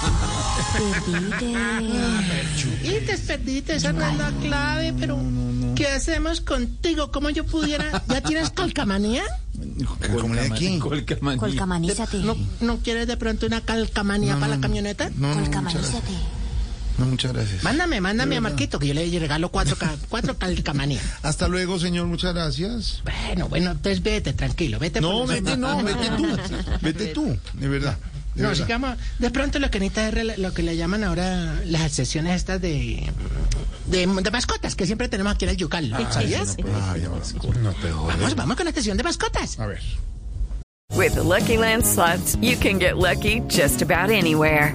te 0.00 1.52
vaya 1.52 1.80
bien. 1.80 2.24
Perdite. 2.28 2.88
Y 2.88 3.06
te 3.06 3.18
perdiste, 3.18 3.74
esa 3.76 3.92
no 3.92 4.04
es 4.06 4.16
la 4.16 4.30
clave, 4.40 4.94
pero 4.98 5.18
¿qué 5.76 5.88
hacemos 5.88 6.40
contigo? 6.40 7.10
¿Cómo 7.10 7.30
yo 7.30 7.44
pudiera? 7.44 8.02
¿Ya 8.08 8.20
tienes 8.20 8.50
calcamanía? 8.54 9.24
¿Cómo 10.20 10.34
le 10.34 10.42
aquí? 10.42 10.78
Colcamanía. 10.78 11.40
Colcamanízate. 11.40 12.18
¿No, 12.18 12.36
¿No 12.60 12.78
quieres 12.78 13.06
de 13.06 13.16
pronto 13.16 13.46
una 13.46 13.60
calcamanía 13.60 14.34
No, 14.34 14.40
para 14.40 14.56
la 14.56 14.60
camioneta? 14.60 15.10
No, 15.16 15.34
no, 15.34 15.40
muchas 15.40 15.62
gracias. 15.62 15.82
Colcamanízate. 15.82 16.40
No, 17.00 17.06
muchas 17.06 17.32
gracias. 17.32 17.62
Mándame, 17.62 18.00
mándame 18.02 18.36
a 18.36 18.40
Marquito, 18.42 18.78
que 18.78 18.88
yo 18.88 18.94
le 18.94 19.18
regalo 19.18 19.50
cuatro, 19.50 19.74
cuatro 20.10 20.36
calcamanía. 20.36 21.00
Hasta 21.22 21.48
luego, 21.48 21.78
señor, 21.78 22.06
muchas 22.06 22.34
gracias. 22.34 23.02
Bueno, 23.04 23.48
bueno, 23.48 23.70
entonces 23.70 24.02
vete, 24.02 24.34
tranquilo, 24.34 24.78
vete. 24.78 25.00
No, 25.00 25.20
por 25.20 25.28
vete, 25.28 25.56
no, 25.56 25.82
vete 25.82 26.10
tú. 26.10 26.26
Vete 26.82 27.06
tú, 27.08 27.38
de 27.54 27.68
verdad. 27.68 27.96
De 28.34 28.42
No, 28.42 28.48
verdad. 28.50 28.64
sigamos. 28.64 28.96
De 29.18 29.30
pronto 29.30 29.58
lo 29.58 29.70
que 29.70 29.80
necesita 29.80 30.08
es 30.08 30.38
lo 30.38 30.52
que 30.54 30.62
le 30.62 30.76
llaman 30.76 31.04
ahora 31.04 31.60
las 31.64 31.92
sesiones 31.92 32.36
estas 32.36 32.60
de, 32.60 33.10
de, 33.86 34.06
de 34.06 34.30
mascotas 34.30 34.74
que 34.76 34.86
siempre 34.86 35.08
tenemos 35.08 35.34
aquí 35.34 35.44
en 35.46 35.50
el 35.50 35.56
Yucal. 35.56 35.90
¿Sabías? 36.12 36.56
Ay, 36.92 37.04
ahora 37.04 37.22
No, 37.62 37.72
peor. 37.72 38.06
Vamos, 38.08 38.34
vamos 38.36 38.56
con 38.56 38.66
la 38.66 38.72
sesión 38.72 38.96
de 38.96 39.02
mascotas. 39.02 39.58
A 39.58 39.66
ver. 39.66 39.80
With 40.94 41.12
the 41.14 41.22
Lucky 41.22 41.56
Land 41.56 41.84
slots, 41.86 42.36
you 42.40 42.56
can 42.56 42.78
get 42.80 42.96
lucky 42.96 43.42
just 43.48 43.80
about 43.82 44.10
anywhere. 44.10 44.74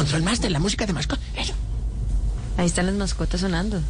Control 0.00 0.22
Master, 0.22 0.50
la 0.50 0.60
música 0.60 0.86
de 0.86 0.94
mascotas. 0.94 1.22
Eso. 1.36 1.52
Ahí 2.56 2.64
están 2.64 2.86
las 2.86 2.94
mascotas 2.94 3.42
sonando. 3.42 3.82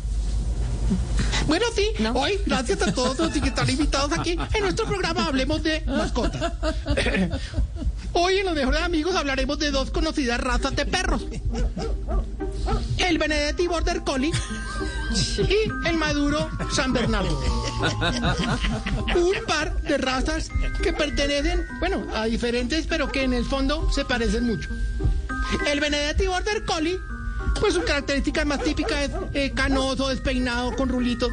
Bueno, 1.46 1.66
sí, 1.72 1.86
¿No? 2.00 2.14
hoy, 2.14 2.32
gracias 2.44 2.82
a 2.82 2.92
todos 2.92 3.16
los 3.16 3.30
que 3.30 3.46
están 3.46 3.70
invitados 3.70 4.10
aquí 4.18 4.32
en 4.32 4.60
nuestro 4.60 4.86
programa, 4.86 5.26
hablemos 5.26 5.62
de 5.62 5.84
mascotas. 5.86 6.52
Hoy 8.12 8.38
en 8.38 8.46
Los 8.46 8.56
Mejores 8.56 8.82
Amigos 8.82 9.14
hablaremos 9.14 9.60
de 9.60 9.70
dos 9.70 9.92
conocidas 9.92 10.40
razas 10.40 10.74
de 10.74 10.84
perros. 10.84 11.24
El 12.98 13.18
Benedetti 13.18 13.68
Border 13.68 14.02
Collie 14.02 14.32
y 15.38 15.88
el 15.88 15.96
Maduro 15.96 16.50
San 16.74 16.92
Bernardo. 16.92 17.40
Un 19.14 19.46
par 19.46 19.80
de 19.82 19.96
razas 19.96 20.50
que 20.82 20.92
pertenecen, 20.92 21.64
bueno, 21.78 22.04
a 22.16 22.24
diferentes, 22.24 22.88
pero 22.88 23.12
que 23.12 23.22
en 23.22 23.32
el 23.32 23.44
fondo 23.44 23.88
se 23.92 24.04
parecen 24.04 24.44
mucho. 24.44 24.70
El 25.66 25.80
Benedetti 25.80 26.26
Border 26.26 26.64
Collie, 26.64 27.00
pues 27.60 27.74
su 27.74 27.82
característica 27.84 28.44
más 28.44 28.62
típica 28.62 29.02
es 29.02 29.10
eh, 29.34 29.52
canoso, 29.54 30.08
despeinado, 30.08 30.74
con 30.76 30.88
rulitos. 30.88 31.30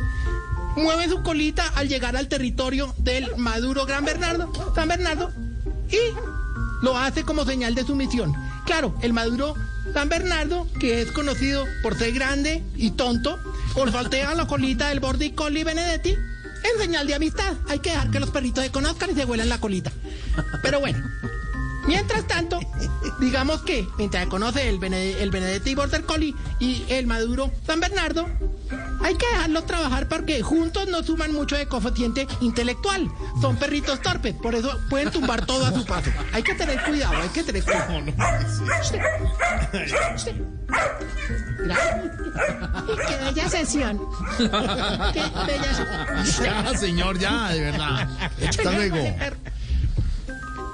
Mueve 0.75 1.09
su 1.09 1.23
colita 1.23 1.67
al 1.75 1.87
llegar 1.87 2.15
al 2.15 2.27
territorio 2.27 2.93
del 2.99 3.35
Maduro 3.37 3.85
Gran 3.85 4.05
Bernardo, 4.05 4.51
San 4.75 4.87
Bernardo, 4.87 5.31
y 5.89 6.83
lo 6.83 6.97
hace 6.97 7.23
como 7.23 7.45
señal 7.45 7.73
de 7.75 7.83
sumisión. 7.83 8.33
Claro, 8.65 8.95
el 9.01 9.13
Maduro 9.13 9.55
San 9.93 10.09
Bernardo, 10.09 10.67
que 10.79 11.01
es 11.01 11.11
conocido 11.11 11.65
por 11.81 11.97
ser 11.97 12.13
grande 12.13 12.63
y 12.75 12.91
tonto, 12.91 13.39
olfatea 13.75 14.35
la 14.35 14.47
colita 14.47 14.89
del 14.89 14.99
Border 14.99 15.33
Collie 15.33 15.63
Benedetti 15.63 16.11
en 16.11 16.81
señal 16.81 17.07
de 17.07 17.15
amistad. 17.15 17.55
Hay 17.67 17.79
que 17.79 17.91
dejar 17.91 18.11
que 18.11 18.19
los 18.19 18.29
perritos 18.29 18.63
se 18.63 18.71
conozcan 18.71 19.11
y 19.11 19.15
se 19.15 19.25
huelan 19.25 19.49
la 19.49 19.59
colita. 19.59 19.91
Pero 20.61 20.79
bueno, 20.79 20.99
Mientras 21.87 22.27
tanto, 22.27 22.59
digamos 23.19 23.61
que 23.61 23.87
mientras 23.97 24.27
conoce 24.27 24.67
el, 24.67 24.77
Bene- 24.77 25.21
el 25.21 25.31
Benedetti 25.31 25.73
Border 25.73 26.03
Collie 26.03 26.35
y 26.59 26.85
el 26.89 27.07
Maduro 27.07 27.49
San 27.65 27.79
Bernardo, 27.79 28.27
hay 29.01 29.15
que 29.15 29.25
dejarlos 29.27 29.65
trabajar 29.65 30.07
porque 30.09 30.41
juntos 30.41 30.87
no 30.89 31.01
suman 31.03 31.31
mucho 31.33 31.55
de 31.55 31.65
coeficiente 31.67 32.27
intelectual. 32.41 33.09
Son 33.41 33.55
perritos 33.55 34.01
torpes, 34.01 34.35
por 34.35 34.53
eso 34.53 34.77
pueden 34.89 35.11
tumbar 35.11 35.45
todo 35.45 35.65
a 35.65 35.71
su 35.71 35.85
paso. 35.85 36.11
Hay 36.33 36.43
que 36.43 36.55
tener 36.55 36.83
cuidado, 36.83 37.15
hay 37.21 37.29
que 37.29 37.43
tener 37.43 37.63
cuidado. 37.63 38.03
Qué 43.07 43.15
bella 43.23 43.49
sesión. 43.49 44.01
Qué 44.37 44.45
bella 45.47 45.73
sesión. 46.23 46.63
Ya, 46.65 46.77
señor, 46.77 47.17
ya, 47.19 47.49
de 47.49 47.61
verdad. 47.61 48.07
Hasta 48.47 48.71
luego. 48.71 48.97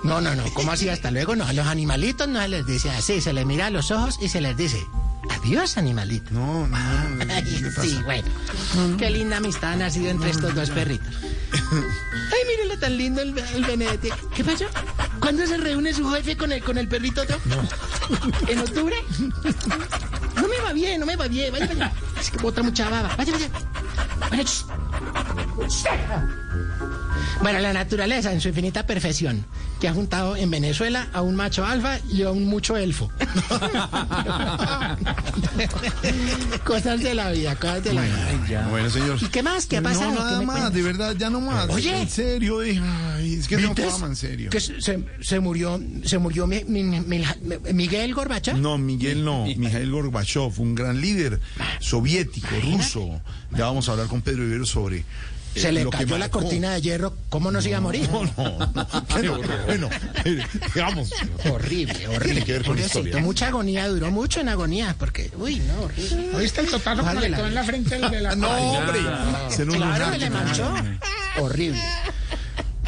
No, 0.04 0.20
no, 0.22 0.36
no, 0.36 0.44
¿cómo 0.54 0.72
así? 0.72 0.90
Hasta 0.90 1.12
luego, 1.12 1.36
no. 1.36 1.46
A 1.46 1.54
los 1.54 1.66
animalitos 1.68 2.28
no 2.28 2.42
se 2.42 2.48
les 2.50 2.66
dice 2.66 2.90
así, 2.92 3.22
se 3.22 3.32
les 3.34 3.46
mira 3.46 3.68
a 3.68 3.70
los 3.70 3.90
ojos 3.92 4.18
y 4.22 4.28
se 4.30 4.42
les 4.42 4.56
dice, 4.58 4.86
adiós, 5.30 5.78
animalito. 5.78 6.32
No, 6.32 6.68
no, 6.68 6.78
sí, 7.82 8.00
bueno. 8.04 8.28
Qué 8.98 9.10
linda 9.10 9.38
amistad 9.38 9.74
ha 9.74 9.76
nacido 9.78 10.10
entre 10.10 10.32
estos 10.32 10.54
dos 10.56 10.70
perritos. 10.72 11.08
Ay, 11.72 12.40
mírenlo 12.50 12.78
tan 12.80 12.98
lindo 12.98 13.22
el, 13.22 13.38
el 13.38 13.64
Benedetti. 13.66 14.10
¿Qué 14.36 14.44
pasó? 14.44 14.66
¿Cuándo 15.20 15.46
se 15.48 15.56
reúne 15.58 15.94
su 15.94 16.10
jefe 16.12 16.36
con 16.36 16.52
el, 16.52 16.62
con 16.64 16.78
el 16.78 16.88
perrito 16.88 17.22
otro? 17.22 17.38
¿En 18.50 18.60
octubre? 18.60 18.96
No 20.36 20.48
me 20.48 20.58
va 20.66 20.74
bien, 20.74 21.00
no 21.00 21.06
me 21.06 21.16
va 21.16 21.28
bien. 21.28 21.52
Vaya, 21.54 21.68
vaya. 21.68 21.92
Es 22.20 22.30
que 22.30 22.38
bota 22.40 22.62
mucha 22.62 22.90
baba. 22.90 23.16
Vaya, 23.16 23.32
vaya. 23.32 23.50
Bueno, 24.30 24.44
ch- 24.44 24.66
bueno, 27.42 27.60
la 27.60 27.74
naturaleza 27.74 28.32
en 28.32 28.42
su 28.42 28.48
infinita 28.50 28.86
perfección, 28.86 29.46
que 29.84 29.90
ha 29.90 29.94
juntado 29.94 30.38
en 30.38 30.50
Venezuela 30.50 31.10
a 31.12 31.22
un 31.22 31.36
macho 31.36 31.66
alfa 31.66 32.00
y 32.10 32.22
a 32.24 32.32
un 32.32 32.46
mucho 32.46 32.78
elfo. 32.78 33.12
cosas 36.64 37.04
de 37.04 37.14
la 37.14 37.30
vida, 37.32 37.54
cosas 37.58 37.84
de 37.84 37.94
la 37.94 38.02
vida. 38.04 38.68
Bueno, 38.70 38.90
señor. 38.90 39.18
¿Y 39.22 39.26
qué 39.28 39.44
más? 39.44 39.66
¿Qué 39.66 39.76
ha 39.76 39.82
pasado? 39.82 40.12
No, 40.12 40.16
¿Qué 40.16 40.22
nada 40.22 40.42
más, 40.44 40.56
cuentas? 40.56 40.74
de 40.74 40.82
verdad, 40.84 41.16
ya 41.18 41.30
no 41.30 41.42
más. 41.42 41.70
Oye. 41.70 42.02
En 42.02 42.08
serio, 42.10 42.64
eh, 42.64 42.80
ay, 42.82 43.34
es 43.34 43.50
que 43.50 43.58
no 43.58 43.76
fama, 43.76 44.08
en 44.08 44.16
serio. 44.16 44.50
Que 44.52 44.62
se, 44.62 45.40
murió, 45.42 45.82
se 46.06 46.18
murió 46.18 46.48
mi- 46.48 46.64
mi- 46.64 46.84
mi- 46.84 47.02
mi- 47.02 47.26
Miguel 47.74 48.14
Gorbachev. 48.14 48.56
No, 48.58 48.78
Miguel 48.78 49.26
no, 49.26 49.44
Mijail 49.58 49.92
Gorbachev, 49.92 50.62
un 50.62 50.76
gran 50.76 51.02
líder 51.02 51.42
soviético, 51.82 52.48
ruso. 52.62 53.20
Ya 53.52 53.66
vamos 53.66 53.90
a 53.90 53.92
hablar 53.92 54.08
con 54.08 54.22
Pedro 54.22 54.46
Ibero 54.46 54.66
sobre. 54.66 55.04
Eh, 55.56 55.60
Se 55.60 55.72
le 55.72 55.84
que 55.86 55.90
cayó 55.90 56.18
la 56.18 56.30
cortina 56.30 56.72
de 56.72 56.82
hierro. 56.82 57.16
¿Cómo 57.30 57.52
no 57.52 57.62
se 57.62 57.70
iba 57.70 57.78
a 57.78 57.82
morir? 57.82 58.10
No, 58.12 58.24
no, 58.38 58.60
no. 58.60 59.64
Bueno, 59.66 59.90
eh, 60.26 60.44
digamos. 60.74 61.12
Horrible, 61.52 62.08
horrible. 62.08 62.26
Tiene 62.26 62.44
que 62.46 62.52
ver 62.54 62.64
con 62.64 62.76
Pobrecito, 62.76 63.00
historia. 63.00 63.22
Mucha 63.24 63.48
agonía, 63.48 63.88
duró 63.88 64.12
mucho 64.12 64.40
en 64.42 64.50
agonía, 64.50 64.96
porque, 64.98 65.32
uy, 65.38 65.58
no, 65.60 65.84
horrible. 65.84 66.36
¿Oíste 66.36 66.62
el 66.62 66.68
totazo 66.68 67.04
Vale, 67.04 67.30
le 67.30 67.38
en 67.40 67.54
la 67.56 67.64
frente 67.64 67.98
de 68.00 68.22
la... 68.22 68.36
No, 68.36 68.50
hombre. 68.50 69.00
Claro, 69.00 69.66
lunar. 69.66 70.18
le 70.20 70.30
manchó. 70.30 70.74
Horrible. 71.40 71.82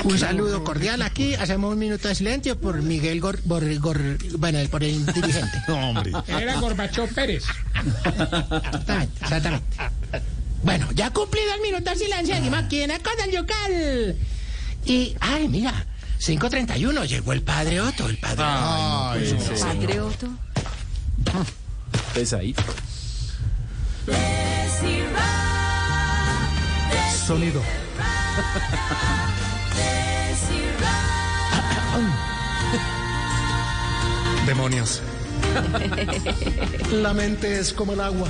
Un 0.04 0.20
saludo 0.20 0.64
cordial 0.64 1.02
aquí. 1.02 1.34
Hacemos 1.34 1.74
un 1.74 1.80
minuto 1.80 2.08
de 2.08 2.14
silencio 2.16 2.60
por 2.60 2.82
Miguel 2.82 3.20
Gor, 3.22 3.40
Gor- 3.44 3.80
Gor- 3.80 4.38
bueno, 4.38 4.60
por 4.70 4.84
el 4.84 5.04
dirigente. 5.06 5.58
No, 5.68 5.90
hombre. 5.90 6.12
Era 6.28 6.60
Gorbachov 6.60 7.10
Pérez. 7.14 7.44
Exactamente, 7.76 9.20
exactamente. 9.24 9.66
Bueno, 10.66 10.88
ya 10.96 11.12
cumplido 11.12 11.54
el 11.54 11.62
minuto 11.62 11.92
de 11.92 11.96
silencio. 11.96 12.36
Seguimos 12.36 12.58
aquí 12.58 12.82
en 12.82 12.90
del 12.90 13.32
Yucal. 13.32 14.18
Y, 14.84 15.16
ay, 15.20 15.48
mira, 15.48 15.86
5.31. 16.20 17.08
Llegó 17.08 17.34
el 17.34 17.44
padre 17.44 17.82
Otto, 17.82 18.10
el 18.10 18.18
padre 18.18 18.44
Ay, 18.44 19.38
no. 19.38 19.60
Padre 19.60 20.02
Otto. 20.02 20.28
Pesadito. 22.16 22.64
Sonido. 27.28 27.62
Demonios. 34.48 35.04
La 36.92 37.14
mente 37.14 37.60
es 37.60 37.72
como 37.72 37.94
el 37.94 38.02
agua. 38.02 38.28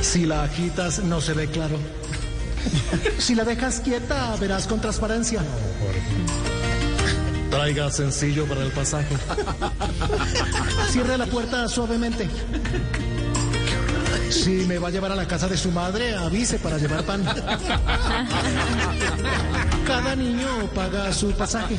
Si 0.00 0.26
la 0.26 0.44
agitas, 0.44 1.00
no 1.04 1.20
se 1.20 1.34
ve 1.34 1.46
claro. 1.46 1.78
Si 3.18 3.34
la 3.34 3.44
dejas 3.44 3.80
quieta, 3.80 4.36
verás 4.36 4.66
con 4.66 4.80
transparencia. 4.80 5.40
Traiga 7.50 7.90
sencillo 7.90 8.46
para 8.46 8.62
el 8.62 8.70
pasaje. 8.70 9.16
Cierre 10.90 11.18
la 11.18 11.26
puerta 11.26 11.68
suavemente. 11.68 12.28
Si 14.30 14.50
me 14.50 14.78
va 14.78 14.88
a 14.88 14.90
llevar 14.90 15.10
a 15.10 15.16
la 15.16 15.26
casa 15.26 15.48
de 15.48 15.56
su 15.56 15.72
madre, 15.72 16.14
avise 16.14 16.58
para 16.58 16.78
llevar 16.78 17.02
pan. 17.04 17.24
Cada 19.86 20.14
niño 20.14 20.46
paga 20.72 21.12
su 21.12 21.32
pasaje. 21.32 21.76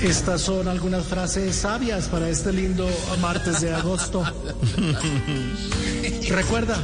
Estas 0.00 0.40
son 0.40 0.66
algunas 0.66 1.04
frases 1.04 1.54
sabias 1.56 2.08
para 2.08 2.30
este 2.30 2.52
lindo 2.52 2.88
martes 3.20 3.60
de 3.60 3.74
agosto. 3.74 4.24
Recuerda 6.30 6.76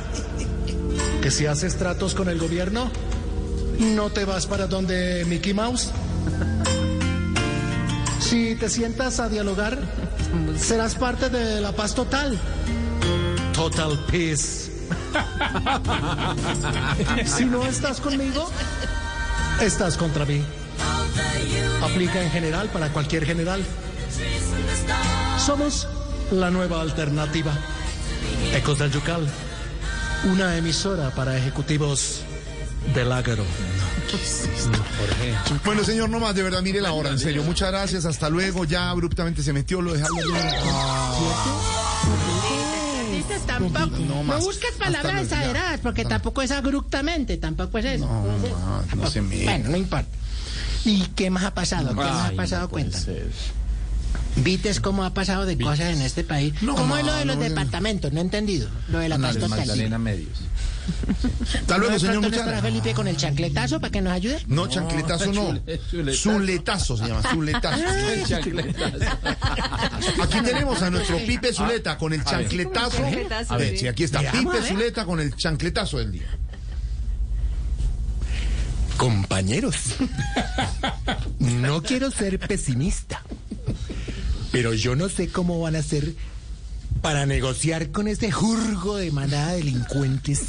que 1.22 1.30
si 1.30 1.46
haces 1.46 1.76
tratos 1.76 2.16
con 2.16 2.28
el 2.28 2.38
gobierno, 2.38 2.90
no 3.78 4.10
te 4.10 4.24
vas 4.24 4.46
para 4.46 4.66
donde 4.66 5.24
Mickey 5.26 5.54
Mouse. 5.54 5.92
Si 8.18 8.56
te 8.56 8.68
sientas 8.68 9.20
a 9.20 9.28
dialogar, 9.28 9.78
serás 10.58 10.96
parte 10.96 11.28
de 11.28 11.60
la 11.60 11.70
paz 11.72 11.94
total. 11.94 12.36
Total 13.54 13.96
peace. 14.10 14.72
Si 17.24 17.44
no 17.44 17.64
estás 17.66 18.00
conmigo, 18.00 18.50
estás 19.60 19.96
contra 19.96 20.24
mí. 20.24 20.42
Aplica 21.82 22.20
en 22.20 22.30
general 22.30 22.68
para 22.70 22.88
cualquier 22.88 23.24
general. 23.24 23.62
Somos 25.38 25.86
la 26.32 26.50
nueva 26.50 26.80
alternativa. 26.80 27.52
Ecos 28.56 28.78
del 28.78 28.90
Yucal. 28.90 29.26
Una 30.24 30.56
emisora 30.56 31.10
para 31.10 31.36
ejecutivos 31.36 32.22
del 32.94 33.12
Ágaro. 33.12 33.44
Bueno, 35.64 35.84
señor, 35.84 36.08
no 36.08 36.18
más, 36.20 36.34
de 36.34 36.42
verdad, 36.42 36.62
mire 36.62 36.80
la 36.80 36.92
hora, 36.92 37.10
en 37.10 37.18
serio. 37.18 37.42
Muchas 37.42 37.70
gracias, 37.70 38.04
hasta 38.06 38.30
luego. 38.30 38.64
Ya 38.64 38.90
abruptamente 38.90 39.42
se 39.42 39.52
metió, 39.52 39.82
lo 39.82 39.92
dejamos. 39.92 40.24
Dices, 43.12 43.42
tampoco. 43.46 43.86
No 43.98 44.14
No, 44.16 44.22
más. 44.22 44.44
busques 44.44 44.72
palabras 44.78 45.22
exageradas, 45.22 45.80
porque 45.80 46.04
tampoco 46.04 46.42
es 46.42 46.50
abruptamente, 46.50 47.36
tampoco 47.36 47.78
es 47.78 47.84
eso. 47.84 48.06
No, 48.06 48.22
más, 48.22 48.96
no 48.96 49.10
se 49.10 49.22
me. 49.22 49.44
Bueno, 49.44 49.70
no 49.70 49.76
importa. 49.76 50.08
¿Y 50.84 51.02
qué 51.16 51.30
más 51.30 51.44
ha 51.44 51.52
pasado? 51.54 51.88
¿Qué 51.90 51.94
más 51.96 52.30
ha 52.32 52.36
pasado? 52.36 52.68
Cuenta. 52.68 52.98
¿Vites 54.36 54.80
cómo 54.80 55.04
ha 55.04 55.14
pasado 55.14 55.46
de 55.46 55.56
cosas 55.58 55.94
en 55.94 56.02
este 56.02 56.24
país? 56.24 56.54
No, 56.62 56.74
¿Cómo 56.74 56.96
es 56.96 57.04
lo 57.04 57.12
de 57.14 57.24
los 57.24 57.36
no, 57.36 57.42
no. 57.42 57.48
departamentos? 57.48 58.12
No 58.12 58.20
he 58.20 58.22
entendido. 58.22 58.68
Lo 58.88 58.98
de 58.98 59.08
la 59.08 59.18
paz 59.18 59.34
total. 59.34 59.50
Magdalena 59.50 59.98
Medios. 59.98 60.38
Hasta 61.42 61.74
¿No 61.74 61.78
luego, 61.84 61.98
señor. 61.98 62.22
no 62.22 62.30
gracias. 62.30 62.60
Felipe 62.60 62.94
con 62.94 63.08
el 63.08 63.16
chancletazo 63.16 63.80
para 63.80 63.90
que 63.90 64.00
nos 64.00 64.12
ayude? 64.12 64.40
No, 64.46 64.68
chancletazo 64.68 65.32
no. 65.32 65.58
Zuletazo 66.14 66.96
se 66.96 67.08
llama, 67.08 67.22
zuletazo. 67.22 67.82
Aquí 70.22 70.40
tenemos 70.44 70.80
a 70.82 70.90
nuestro 70.90 71.18
Pipe 71.18 71.52
Zuleta 71.52 71.98
con 71.98 72.12
el 72.12 72.22
chancletazo. 72.24 73.02
A 73.48 73.56
ver, 73.56 73.70
sí. 73.70 73.78
sí, 73.78 73.88
aquí 73.88 74.04
está 74.04 74.20
Pipe. 74.30 74.62
Zuleta 74.68 75.04
con 75.04 75.18
el 75.20 75.34
chancletazo 75.34 75.98
del 75.98 76.12
día. 76.12 76.26
Compañeros, 78.96 79.76
no 81.38 81.82
quiero 81.82 82.10
ser 82.10 82.38
pesimista, 82.38 83.22
pero 84.56 84.72
yo 84.72 84.96
no 84.96 85.10
sé 85.10 85.28
cómo 85.28 85.60
van 85.60 85.76
a 85.76 85.80
hacer 85.80 86.14
para 87.02 87.26
negociar 87.26 87.90
con 87.90 88.08
ese 88.08 88.32
jurgo 88.32 88.96
de 88.96 89.10
manada 89.10 89.48
de 89.48 89.58
delincuentes. 89.58 90.40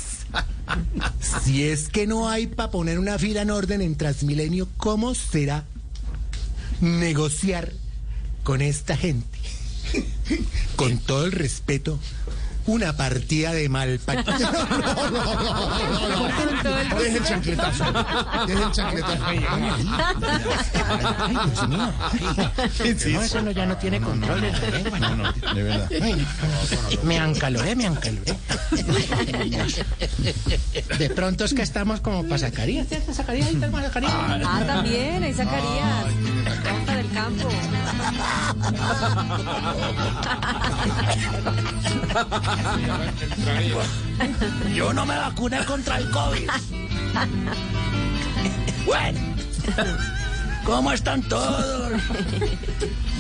Si 1.44 1.64
es 1.64 1.90
que 1.90 2.08
no 2.08 2.30
hay 2.30 2.48
para 2.48 2.72
poner 2.72 3.00
una 3.00 3.20
fila 3.20 3.42
en 3.42 3.52
orden 3.52 3.82
en 3.82 3.98
Transmilenio, 3.98 4.70
¿cómo 4.78 5.14
será 5.14 5.66
negociar 6.80 7.74
con 8.46 8.62
esta 8.62 8.96
gente? 8.96 9.28
Con 10.78 11.00
todo 11.00 11.26
el 11.26 11.34
respeto, 11.34 12.00
una 12.68 12.96
partida 12.96 13.54
de 13.54 13.70
mal 13.70 14.00
Deje 16.98 17.18
el 17.18 17.24
chancletazo. 17.24 17.86
Deje 18.46 18.64
el 18.64 18.72
chancletazo. 18.72 19.24
Ay, 19.26 19.40
Dios 21.30 21.68
mío. 21.70 21.94
No, 23.14 23.22
eso 23.22 23.42
no, 23.42 23.52
ya 23.52 23.66
no 23.66 23.78
tiene 23.78 24.02
control. 24.02 24.42
no. 25.00 25.16
No, 25.16 25.34
de 25.54 25.64
verdad. 25.64 25.90
Ay, 26.02 26.28
me 27.04 27.18
ancaloré, 27.20 27.76
me 27.76 27.88
ancaloré. 27.88 28.38
De 30.98 31.10
pronto 31.10 31.46
es 31.46 31.54
que 31.54 31.62
estamos 31.62 32.02
como 32.02 32.24
para 32.24 32.38
Zacarías. 32.38 32.88
Zacarías, 33.14 33.48
ahí 33.48 33.56
está. 33.56 33.70
Ah, 34.04 34.64
también, 34.66 35.24
hay 35.24 35.34
Zacarías. 35.34 36.06
Campo. 37.14 37.50
Yo 44.74 44.94
no 44.94 45.06
me 45.06 45.16
vacuné 45.16 45.64
contra 45.66 45.98
el 45.98 46.10
COVID. 46.12 46.50
Bueno, 48.86 49.20
¿cómo 50.64 50.92
están 50.92 51.22
todos? 51.24 51.92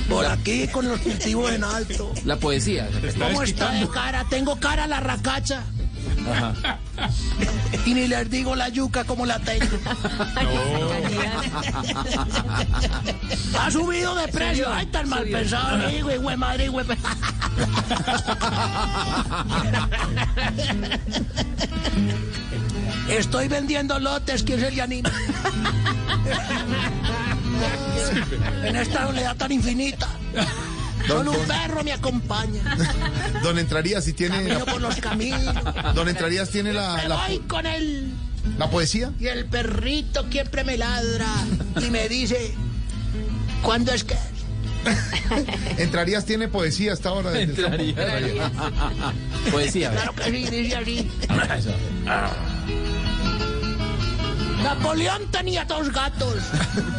Por 0.09 0.25
aquí 0.25 0.67
con 0.67 0.87
los 0.87 0.99
cultivos 0.99 1.51
en 1.51 1.63
alto. 1.63 2.13
La 2.25 2.37
poesía. 2.37 2.89
¿Cómo 3.19 3.43
está 3.43 3.71
de 3.71 3.87
cara? 3.89 4.25
Tengo 4.29 4.55
cara 4.59 4.85
a 4.85 4.87
la 4.87 4.99
racacha. 4.99 5.63
Y 7.85 7.93
ni 7.93 8.07
les 8.07 8.29
digo 8.29 8.55
la 8.55 8.69
yuca 8.69 9.03
como 9.03 9.25
la 9.25 9.39
tengo. 9.39 9.65
Ha 13.59 13.71
subido 13.71 14.15
de 14.15 14.27
precio. 14.27 14.67
Ay, 14.71 14.85
tan 14.87 15.07
mal 15.09 15.23
pensado. 15.23 15.77
Madre, 16.37 16.69
güey. 16.69 16.85
Estoy 23.09 23.47
vendiendo 23.47 23.99
lotes. 23.99 24.43
¿Quién 24.43 24.59
se 24.59 24.71
le 24.71 24.81
anima? 24.81 25.11
En 28.63 28.75
esta 28.75 29.07
soledad 29.07 29.35
tan 29.35 29.51
infinita. 29.51 30.07
Solo 31.07 31.31
un 31.31 31.45
perro 31.47 31.83
me 31.83 31.93
acompaña. 31.93 32.61
Don 33.43 33.57
Entrarías, 33.59 34.03
si 34.03 34.13
tiene. 34.13 34.35
Camino 34.37 34.65
por 34.65 34.81
los 34.81 34.95
caminos. 34.97 35.55
Don 35.95 36.07
Entrarías 36.09 36.49
tiene 36.49 36.73
la, 36.73 36.95
Me 36.95 37.07
la, 37.07 37.15
voy 37.27 37.39
con 37.39 37.65
él. 37.65 38.11
la 38.57 38.69
poesía. 38.69 39.11
Y 39.19 39.27
el 39.27 39.45
perrito 39.45 40.25
siempre 40.29 40.63
me 40.63 40.77
ladra 40.77 41.27
y 41.81 41.89
me 41.91 42.07
dice, 42.09 42.53
¿cuándo 43.61 43.91
es 43.93 44.03
que? 44.03 44.13
es?". 44.15 44.19
Entrarías 45.79 46.25
tiene 46.25 46.47
poesía 46.47 46.93
hasta 46.93 47.09
ahora. 47.09 47.31
desde 47.31 47.43
el 47.53 47.55
campo. 47.55 47.77
Entraría. 47.81 48.51
Poesía. 49.51 49.91
Claro 49.91 50.13
que 50.15 50.23
sí, 50.25 50.31
dice 50.49 50.75
así. 50.75 51.11
Napoleón 54.63 55.29
tenía 55.31 55.65
dos 55.65 55.91
gatos 55.91 56.35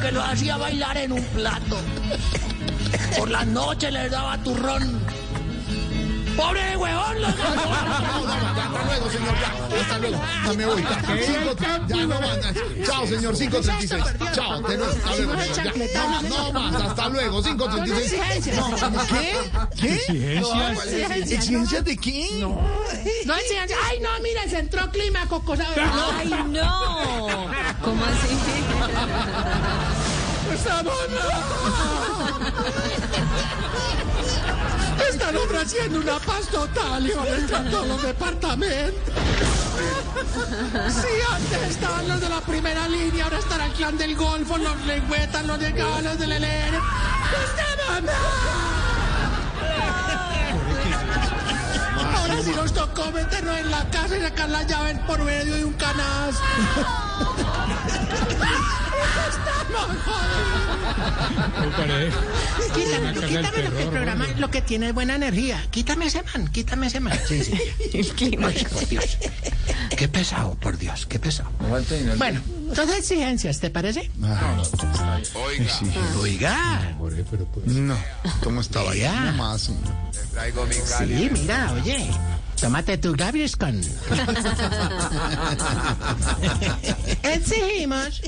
que 0.00 0.12
los 0.12 0.24
hacía 0.24 0.56
bailar 0.56 0.96
en 0.96 1.12
un 1.12 1.22
plato. 1.24 1.78
Por 3.16 3.30
la 3.30 3.44
noche 3.44 3.90
les 3.90 4.10
daba 4.10 4.36
turrón. 4.38 5.00
¡Pobre 6.36 6.76
huevón! 6.76 7.20
Los 7.20 7.36
gatos! 7.36 7.64
No, 7.66 8.22
no, 8.22 8.54
ya, 8.54 8.64
hasta 8.64 8.84
luego, 8.84 9.10
señor. 9.10 9.34
Ya, 9.40 9.80
hasta 9.80 9.98
luego. 9.98 10.20
Ya 10.46 10.52
me 10.52 10.66
voy. 10.66 10.84
Cinco- 11.26 11.56
ya 11.88 11.96
no 12.06 12.20
más. 12.20 12.38
Chao, 12.86 13.06
señor. 13.08 13.34
536. 13.36 14.04
Chao. 14.34 14.62
te- 14.62 14.74
Hasta 14.74 15.16
luego. 15.16 15.32
Ya, 15.56 15.64
no 15.64 16.08
más, 16.08 16.22
no 16.22 16.52
más. 16.52 16.82
Hasta 16.82 17.08
luego. 17.08 17.42
536. 17.42 18.46
No, 18.56 18.70
¿Qué? 19.08 19.34
¿Qué? 19.80 19.94
Exigencias. 19.94 21.32
¿Exigencias 21.32 21.84
de 21.84 21.96
qué? 21.96 22.28
No 23.26 23.34
exigencias. 23.34 23.78
Ay, 23.90 23.98
no, 24.00 24.08
mira, 24.22 24.44
se 24.48 24.60
entró 24.60 24.88
clima, 24.92 25.26
cocosa. 25.26 25.66
¡Ay, 26.20 26.28
no! 26.50 27.48
¿Cómo 27.82 28.04
así? 28.04 28.28
Están 35.08 35.36
ofreciendo 35.36 36.00
una 36.00 36.18
paz 36.18 36.48
total 36.50 37.06
y 37.06 37.10
van 37.12 37.66
a 37.66 37.70
todos 37.70 37.86
los 37.86 38.02
departamentos. 38.02 39.14
Si 40.88 41.34
antes 41.34 41.62
estaban 41.70 42.08
los 42.08 42.20
de 42.20 42.28
la 42.28 42.40
primera 42.40 42.88
línea, 42.88 43.24
ahora 43.24 43.38
estará 43.38 43.66
el 43.66 43.72
clan 43.72 43.98
del 43.98 44.16
Golfo, 44.16 44.58
los 44.58 44.76
lengüetas, 44.86 45.44
los 45.46 45.58
de 45.58 45.72
Galo, 45.72 46.02
los 46.02 46.18
del 46.18 46.32
ELN. 46.32 46.74
¡Estamos 46.74 48.02
mal! 48.02 48.67
Sí 52.44 52.52
nos 52.54 52.72
tocó 52.72 53.10
meternos 53.10 53.58
en 53.58 53.70
la 53.70 53.84
casa 53.90 54.16
y 54.16 54.20
sacar 54.20 54.48
las 54.48 54.66
llaves 54.66 54.98
por 55.00 55.22
medio 55.24 55.54
de 55.54 55.64
un 55.64 55.72
canasto. 55.74 56.42
Quítame, 62.74 63.12
quítame 63.12 63.62
lo 63.62 63.72
que 63.72 63.82
el 63.82 63.88
programa, 63.88 64.26
lo 64.38 64.50
que 64.50 64.62
tiene 64.62 64.88
es 64.88 64.94
buena 64.94 65.16
energía. 65.16 65.64
Quítame 65.70 66.06
ese 66.06 66.22
man, 66.22 66.48
quítame 66.48 66.86
ese 66.86 67.00
man. 67.00 67.18
Sí, 67.26 67.44
sí. 67.44 67.58
El 67.92 68.08
clima. 68.08 68.48
Ay, 68.48 68.66
por 68.70 68.86
Dios. 68.86 69.18
Qué 69.96 70.08
pesado, 70.08 70.54
por 70.54 70.78
Dios, 70.78 71.06
qué 71.06 71.18
pesado. 71.18 71.50
Bueno, 72.16 72.40
entonces 72.68 72.98
exigencias, 72.98 73.60
¿te 73.60 73.70
parece? 73.70 74.10
Oiga. 76.20 76.94
No, 77.66 77.96
¿cómo 78.42 78.60
estaba? 78.60 78.94
Ya. 78.94 79.20
No 79.20 79.32
más. 79.32 79.62
Sí, 79.62 81.30
mira, 81.32 81.72
oye. 81.72 82.10
Tómate 82.60 82.98
tu 82.98 83.14
Gaviscon. 83.14 83.80
Exigimos 87.22 88.20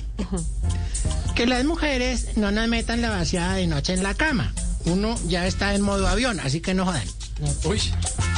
que 1.34 1.46
las 1.46 1.64
mujeres 1.64 2.36
no 2.36 2.50
nos 2.52 2.68
metan 2.68 3.02
la 3.02 3.10
vaciada 3.10 3.54
de 3.54 3.66
noche 3.66 3.94
en 3.94 4.02
la 4.02 4.14
cama. 4.14 4.52
Uno 4.84 5.18
ya 5.26 5.46
está 5.46 5.74
en 5.74 5.82
modo 5.82 6.06
avión, 6.08 6.40
así 6.40 6.60
que 6.60 6.74
no 6.74 6.86
jodan. 6.86 7.06
Uy, 7.64 7.80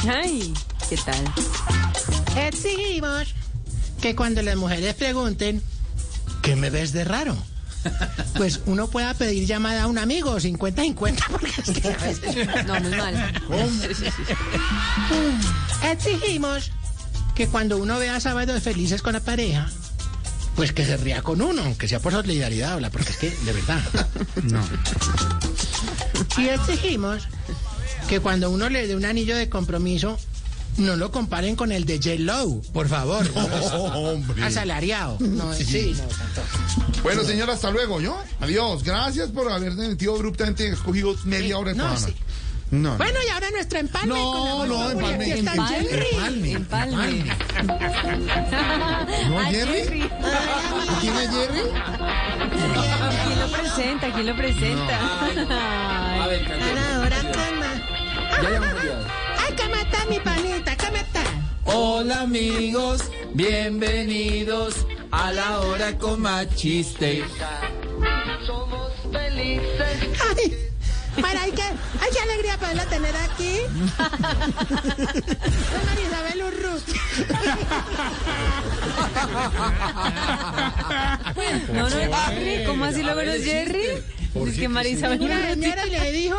Ay, 0.09 0.53
¿qué 0.89 0.97
tal? 0.97 1.23
Exigimos 2.47 3.33
que 4.01 4.15
cuando 4.15 4.41
las 4.41 4.55
mujeres 4.55 4.95
pregunten, 4.95 5.61
¿qué 6.41 6.55
me 6.55 6.69
ves 6.69 6.91
de 6.91 7.03
raro? 7.03 7.37
Pues 8.37 8.61
uno 8.65 8.87
pueda 8.89 9.13
pedir 9.13 9.45
llamada 9.45 9.83
a 9.83 9.87
un 9.87 9.97
amigo 9.97 10.37
50-50 10.39 11.23
porque 11.31 11.51
es 11.61 11.69
que 11.79 11.87
a 11.87 11.97
veces- 11.97 12.65
No, 12.67 12.79
muy 12.79 12.91
mal. 12.95 13.33
Exigimos 15.83 16.71
que 17.35 17.47
cuando 17.47 17.77
uno 17.77 17.99
vea 17.99 18.19
sábados 18.19 18.61
felices 18.63 19.01
con 19.01 19.13
la 19.13 19.19
pareja, 19.19 19.69
pues 20.55 20.71
que 20.71 20.85
se 20.85 20.97
ría 20.97 21.21
con 21.23 21.41
uno, 21.41 21.63
aunque 21.63 21.87
sea 21.87 21.99
por 21.99 22.13
solidaridad, 22.13 22.73
habla, 22.73 22.89
porque 22.89 23.09
es 23.11 23.17
que, 23.17 23.29
de 23.31 23.53
verdad. 23.53 23.81
No. 24.43 24.61
Y 26.37 26.47
exigimos 26.49 27.27
que 28.07 28.19
cuando 28.19 28.49
uno 28.51 28.69
le 28.69 28.87
dé 28.87 28.95
un 28.95 29.05
anillo 29.05 29.35
de 29.35 29.49
compromiso, 29.49 30.19
no 30.77 30.95
lo 30.95 31.11
comparen 31.11 31.55
con 31.55 31.71
el 31.71 31.85
de 31.85 31.97
J-Lo, 31.97 32.61
por 32.73 32.87
favor. 32.87 33.25
hombre. 33.95 34.43
Asalariado. 34.43 35.17
No, 35.19 35.53
sí, 35.53 35.95
no, 35.97 36.03
tanto. 36.07 36.41
Bueno, 37.03 37.23
señor, 37.23 37.49
hasta 37.49 37.69
luego, 37.71 37.99
¿yo? 38.01 38.17
Adiós. 38.39 38.83
Gracias 38.83 39.29
por 39.29 39.51
haber 39.51 39.73
metido 39.73 40.15
abruptamente 40.15 40.67
escogido 40.69 41.15
media 41.25 41.57
hora 41.57 41.71
de 41.71 41.77
No, 41.77 41.97
sí. 41.97 42.15
No, 42.71 42.91
no. 42.91 42.97
Bueno, 42.97 43.19
y 43.25 43.29
ahora 43.29 43.51
nuestro 43.51 43.77
empalme. 43.79 44.07
No, 44.15 44.31
con 44.31 44.69
la 44.69 44.75
no, 44.75 44.91
empalme, 44.91 45.23
Aquí 45.25 45.31
está 45.31 45.51
Empalme. 45.51 45.89
Jerry. 45.89 46.51
Empalme. 46.53 47.25
¿No, 49.29 49.39
Jerry? 49.51 50.09
¿Quién 51.01 51.15
es 51.17 51.29
Jerry? 51.29 51.61
¿Quién 53.27 53.39
lo 53.39 53.47
presenta? 53.51 54.13
¿Quién 54.13 54.25
lo 54.25 54.35
presenta? 54.35 54.99
A 54.99 56.23
Ay, 56.23 56.29
ver. 56.29 56.51
Ahora, 56.95 57.17
cama. 57.31 57.73
Ya 58.41 58.47
habíamos 58.47 58.69
olvidado. 58.69 59.05
Ay, 59.37 59.55
¿cómo 59.55 59.75
está 59.75 60.05
mi 60.05 60.19
panita? 60.19 60.42
Hola 61.65 62.21
amigos, 62.21 63.01
bienvenidos 63.33 64.85
a 65.11 65.31
la 65.31 65.59
hora 65.61 65.97
con 65.97 66.21
más 66.21 66.53
chiste. 66.55 67.23
Ay, 70.35 70.57
para, 71.21 71.41
ay, 71.43 71.51
qué, 71.51 71.61
ay, 71.61 72.09
qué 72.11 72.19
alegría 72.19 72.57
poderla 72.57 72.85
tener 72.85 73.15
aquí. 73.15 73.57
Soy 75.69 75.85
María 75.85 76.07
Isabel 76.07 76.43
Urrut. 76.43 76.83
No, 81.73 81.89
no, 81.89 81.95
Jerry. 82.29 82.65
¿Cómo 82.65 82.85
así 82.85 83.01
no 83.03 83.19
es 83.19 83.45
Jerry? 83.45 83.85
Es 84.47 84.57
que 84.57 84.67
María 84.67 84.91
Isabel 84.91 85.21
Una 85.21 85.35
Urruti. 85.37 85.53
señora 85.61 85.85
le 85.85 86.11
dijo, 86.11 86.37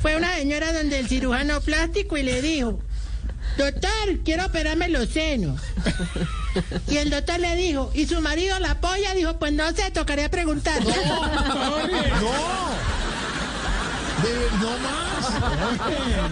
fue 0.00 0.16
una 0.16 0.36
señora 0.36 0.72
donde 0.72 0.98
el 1.00 1.08
cirujano 1.08 1.60
plástico 1.60 2.16
y 2.18 2.22
le 2.22 2.42
dijo, 2.42 2.78
doctor, 3.56 4.18
quiero 4.24 4.46
operarme 4.46 4.88
los 4.88 5.08
senos. 5.08 5.60
Y 6.88 6.98
el 6.98 7.10
doctor 7.10 7.40
le 7.40 7.56
dijo, 7.56 7.90
¿y 7.94 8.06
su 8.06 8.20
marido 8.20 8.58
la 8.58 8.72
apoya? 8.72 9.14
Dijo, 9.14 9.38
pues 9.38 9.52
no 9.52 9.70
sé, 9.72 9.90
tocaría 9.90 10.30
preguntar. 10.30 10.84
No. 10.84 10.92
De- 14.22 14.50
no 14.60 14.78
más. 14.78 15.12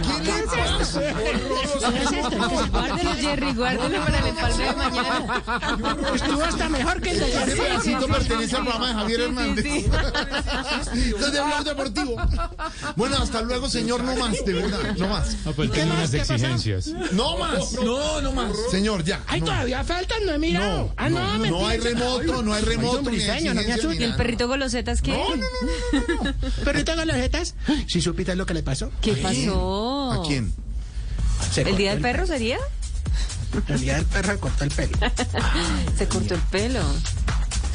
¿Quién 0.03 0.25
le 0.25 0.43
pasa? 0.43 1.01
¿Qué 1.01 2.03
es 2.03 2.13
esto? 2.13 2.69
Guárdelo, 2.71 3.15
Jerry, 3.15 3.53
guárdelo 3.55 4.05
para 4.05 4.19
el 4.19 4.27
empalme 4.27 4.65
de 4.65 4.73
mañana. 4.73 5.43
Estuvo 6.15 6.43
hasta 6.43 6.69
mejor 6.69 7.01
que 7.01 7.11
el 7.11 7.21
de 7.21 7.29
Ese 7.29 7.39
ayer. 7.39 7.57
pedacito 7.57 8.07
pertenece 8.09 8.57
al 8.57 8.63
programa 8.63 8.89
de 8.89 8.95
Javier 8.95 9.21
Hernández. 9.21 9.65
Desde 10.95 11.41
Blog 11.43 11.65
Deportivo. 11.65 12.17
Bueno, 12.97 13.17
hasta 13.19 13.43
luego, 13.43 13.69
señor. 13.69 14.03
No 14.05 14.17
más, 14.17 14.45
de 14.45 14.53
verdad. 14.53 14.97
No 14.97 15.09
más. 15.09 15.37
pues 15.57 15.71
¿Qué 15.71 15.85
más? 15.85 16.11
¿Qué 16.11 16.19
pasó? 16.19 16.47
No 17.13 17.39
más. 17.39 17.73
No, 17.73 18.21
no 18.21 18.33
más. 18.33 18.53
Señor, 18.71 19.05
ya. 19.05 19.23
Ay, 19.27 19.41
no. 19.41 19.47
todavía 19.47 19.85
faltan, 19.85 20.25
no 20.27 20.33
he 20.33 20.39
mirado. 20.39 20.85
No, 20.85 20.95
ah, 20.97 21.09
no, 21.09 21.33
no, 21.33 21.39
me 21.39 21.51
no 21.51 21.67
hay 21.67 21.79
remoto, 21.79 22.43
no 22.43 22.53
hay 22.55 22.63
Ay, 22.63 22.77
remoto, 22.77 23.03
no 23.03 23.11
¿Y 23.93 24.03
el 24.05 24.15
perrito 24.17 24.49
Golosetas 24.49 25.03
qué? 25.03 25.13
No, 25.13 25.37
no, 25.37 25.37
no, 25.37 26.07
no, 26.09 26.15
no, 26.25 26.33
no. 26.33 26.65
Perrito 26.65 26.95
con 26.95 27.09
Si 27.89 28.01
supiste 28.01 28.35
lo 28.37 28.47
que 28.47 28.55
le 28.55 28.63
pasó. 28.63 28.91
¿Qué 29.01 29.15
pasó? 29.15 30.13
¿A 30.13 30.23
quién? 30.27 30.53
Se 31.53 31.63
¿El 31.63 31.77
día 31.77 31.93
del 31.93 32.03
perro 32.03 32.27
sería? 32.27 32.59
El 33.69 33.81
día 33.81 33.97
del 33.97 34.05
perro 34.07 34.33
le 34.35 34.39
cortó 34.39 34.65
el 34.65 34.71
pelo. 34.71 34.97
Se 35.99 36.07
cortó 36.09 36.35
el 36.35 36.41
pelo. 36.43 36.83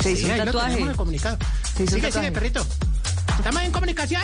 Se 0.02 0.12
hizo 0.12 0.26
Sí, 0.28 0.32
un 0.32 0.38
lo 0.38 0.46
tatuaje. 0.46 0.82
el 0.82 0.96
comunicado. 0.96 1.38
Se 1.76 1.84
hizo 1.84 1.96
un 1.96 2.02
sigue, 2.02 2.02
tatuaje. 2.08 2.28
sigue, 2.28 2.32
perrito. 2.32 2.66
¿Estamos 3.38 3.64
en 3.64 3.72
comunicación? 3.72 4.24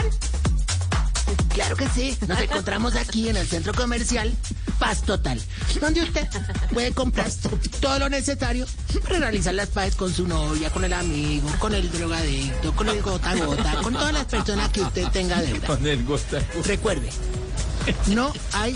Claro 1.53 1.75
que 1.75 1.87
sí. 1.89 2.17
Nos 2.27 2.39
encontramos 2.39 2.95
aquí 2.95 3.29
en 3.29 3.37
el 3.37 3.47
centro 3.47 3.73
comercial 3.73 4.31
Paz 4.81 5.03
Total, 5.03 5.39
donde 5.79 6.01
usted 6.01 6.27
puede 6.73 6.91
comprar 6.91 7.29
todo 7.79 7.99
lo 7.99 8.09
necesario 8.09 8.65
para 9.03 9.19
realizar 9.19 9.53
las 9.53 9.69
paces 9.69 9.93
con 9.95 10.11
su 10.11 10.27
novia, 10.27 10.71
con 10.71 10.83
el 10.83 10.91
amigo, 10.91 11.47
con 11.59 11.75
el 11.75 11.91
drogadicto, 11.91 12.75
con 12.75 12.89
el 12.89 12.99
gota 13.03 13.29
a 13.29 13.35
gota, 13.35 13.75
con 13.83 13.93
todas 13.93 14.11
las 14.11 14.25
personas 14.25 14.69
que 14.71 14.81
usted 14.81 15.07
tenga 15.09 15.39
deuda. 15.39 15.67
Con 15.67 15.85
el 15.85 16.03
gota. 16.03 16.41
Recuerde, 16.65 17.11
no 18.07 18.33
hay 18.53 18.75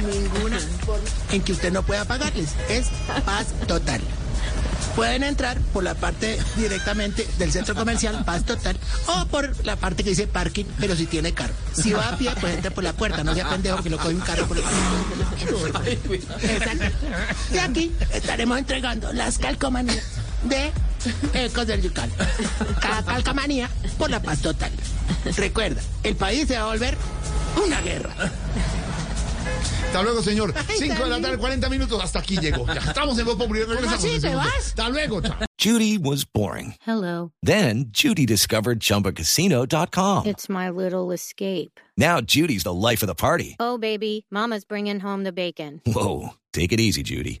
ninguna 0.00 0.58
forma 0.84 1.08
en 1.32 1.42
que 1.42 1.52
usted 1.52 1.72
no 1.72 1.82
pueda 1.82 2.04
pagarles. 2.04 2.50
Es 2.68 2.88
paz 3.24 3.46
total. 3.66 4.02
Pueden 4.98 5.22
entrar 5.22 5.60
por 5.72 5.84
la 5.84 5.94
parte 5.94 6.36
directamente 6.56 7.24
del 7.38 7.52
centro 7.52 7.76
comercial 7.76 8.24
Paz 8.26 8.44
Total 8.44 8.76
o 9.06 9.26
por 9.26 9.64
la 9.64 9.76
parte 9.76 10.02
que 10.02 10.10
dice 10.10 10.26
parking, 10.26 10.64
pero 10.80 10.96
si 10.96 11.06
tiene 11.06 11.32
carro. 11.32 11.54
Si 11.72 11.92
va 11.92 12.08
a 12.08 12.16
pie, 12.16 12.32
pues 12.40 12.56
entre 12.56 12.72
por 12.72 12.82
la 12.82 12.92
puerta, 12.94 13.22
no 13.22 13.32
sea 13.32 13.48
pendejo 13.48 13.80
que 13.80 13.90
lo 13.90 13.96
coge 13.96 14.16
un 14.16 14.20
carro 14.22 14.48
por 14.48 14.56
el 14.58 14.64
Exacto. 16.50 16.84
Y 17.54 17.58
aquí 17.58 17.92
estaremos 18.12 18.58
entregando 18.58 19.12
las 19.12 19.38
calcomanías 19.38 20.04
de 20.42 20.72
Ecos 21.32 21.68
del 21.68 21.80
Yucal. 21.80 22.10
Cada 22.80 23.04
calcamanía 23.04 23.70
por 23.98 24.10
la 24.10 24.20
paz 24.20 24.40
total. 24.40 24.72
Recuerda, 25.36 25.80
el 26.02 26.16
país 26.16 26.48
se 26.48 26.56
va 26.56 26.64
a 26.64 26.66
volver 26.66 26.98
una 27.64 27.80
guerra. 27.82 28.10
Hasta 29.58 30.02
luego, 30.02 30.22
señor. 30.22 30.54
Ay, 30.56 30.76
5 30.78 31.04
de 31.04 31.10
la 31.10 31.20
tarde, 31.20 31.38
40 31.38 31.68
minutos. 31.68 32.02
Hasta 32.02 32.18
aquí 32.20 32.36
llegó. 32.38 32.66
Ya 32.66 32.74
estamos 32.80 33.18
en 33.18 33.24
Voz 33.26 33.36
Popular. 33.36 33.66
Regresamos. 33.68 34.04
así? 34.04 34.20
¿Te 34.20 34.34
vas? 34.34 34.46
Hasta 34.58 34.88
luego. 34.88 35.20
Chao. 35.20 35.36
Judy 35.58 35.98
was 35.98 36.24
boring. 36.24 36.74
Hello. 36.86 37.32
Then 37.42 37.86
Judy 37.90 38.26
discovered 38.26 38.78
ChumbaCasino.com. 38.80 40.26
It's 40.26 40.48
my 40.48 40.70
little 40.70 41.10
escape. 41.12 41.80
Now 41.96 42.20
Judy's 42.20 42.62
the 42.62 42.72
life 42.72 43.02
of 43.02 43.08
the 43.08 43.14
party. 43.16 43.56
Oh, 43.58 43.76
baby, 43.76 44.24
Mama's 44.30 44.64
bringing 44.64 45.00
home 45.00 45.24
the 45.24 45.32
bacon. 45.32 45.80
Whoa, 45.84 46.34
take 46.52 46.72
it 46.72 46.78
easy, 46.78 47.02
Judy. 47.02 47.40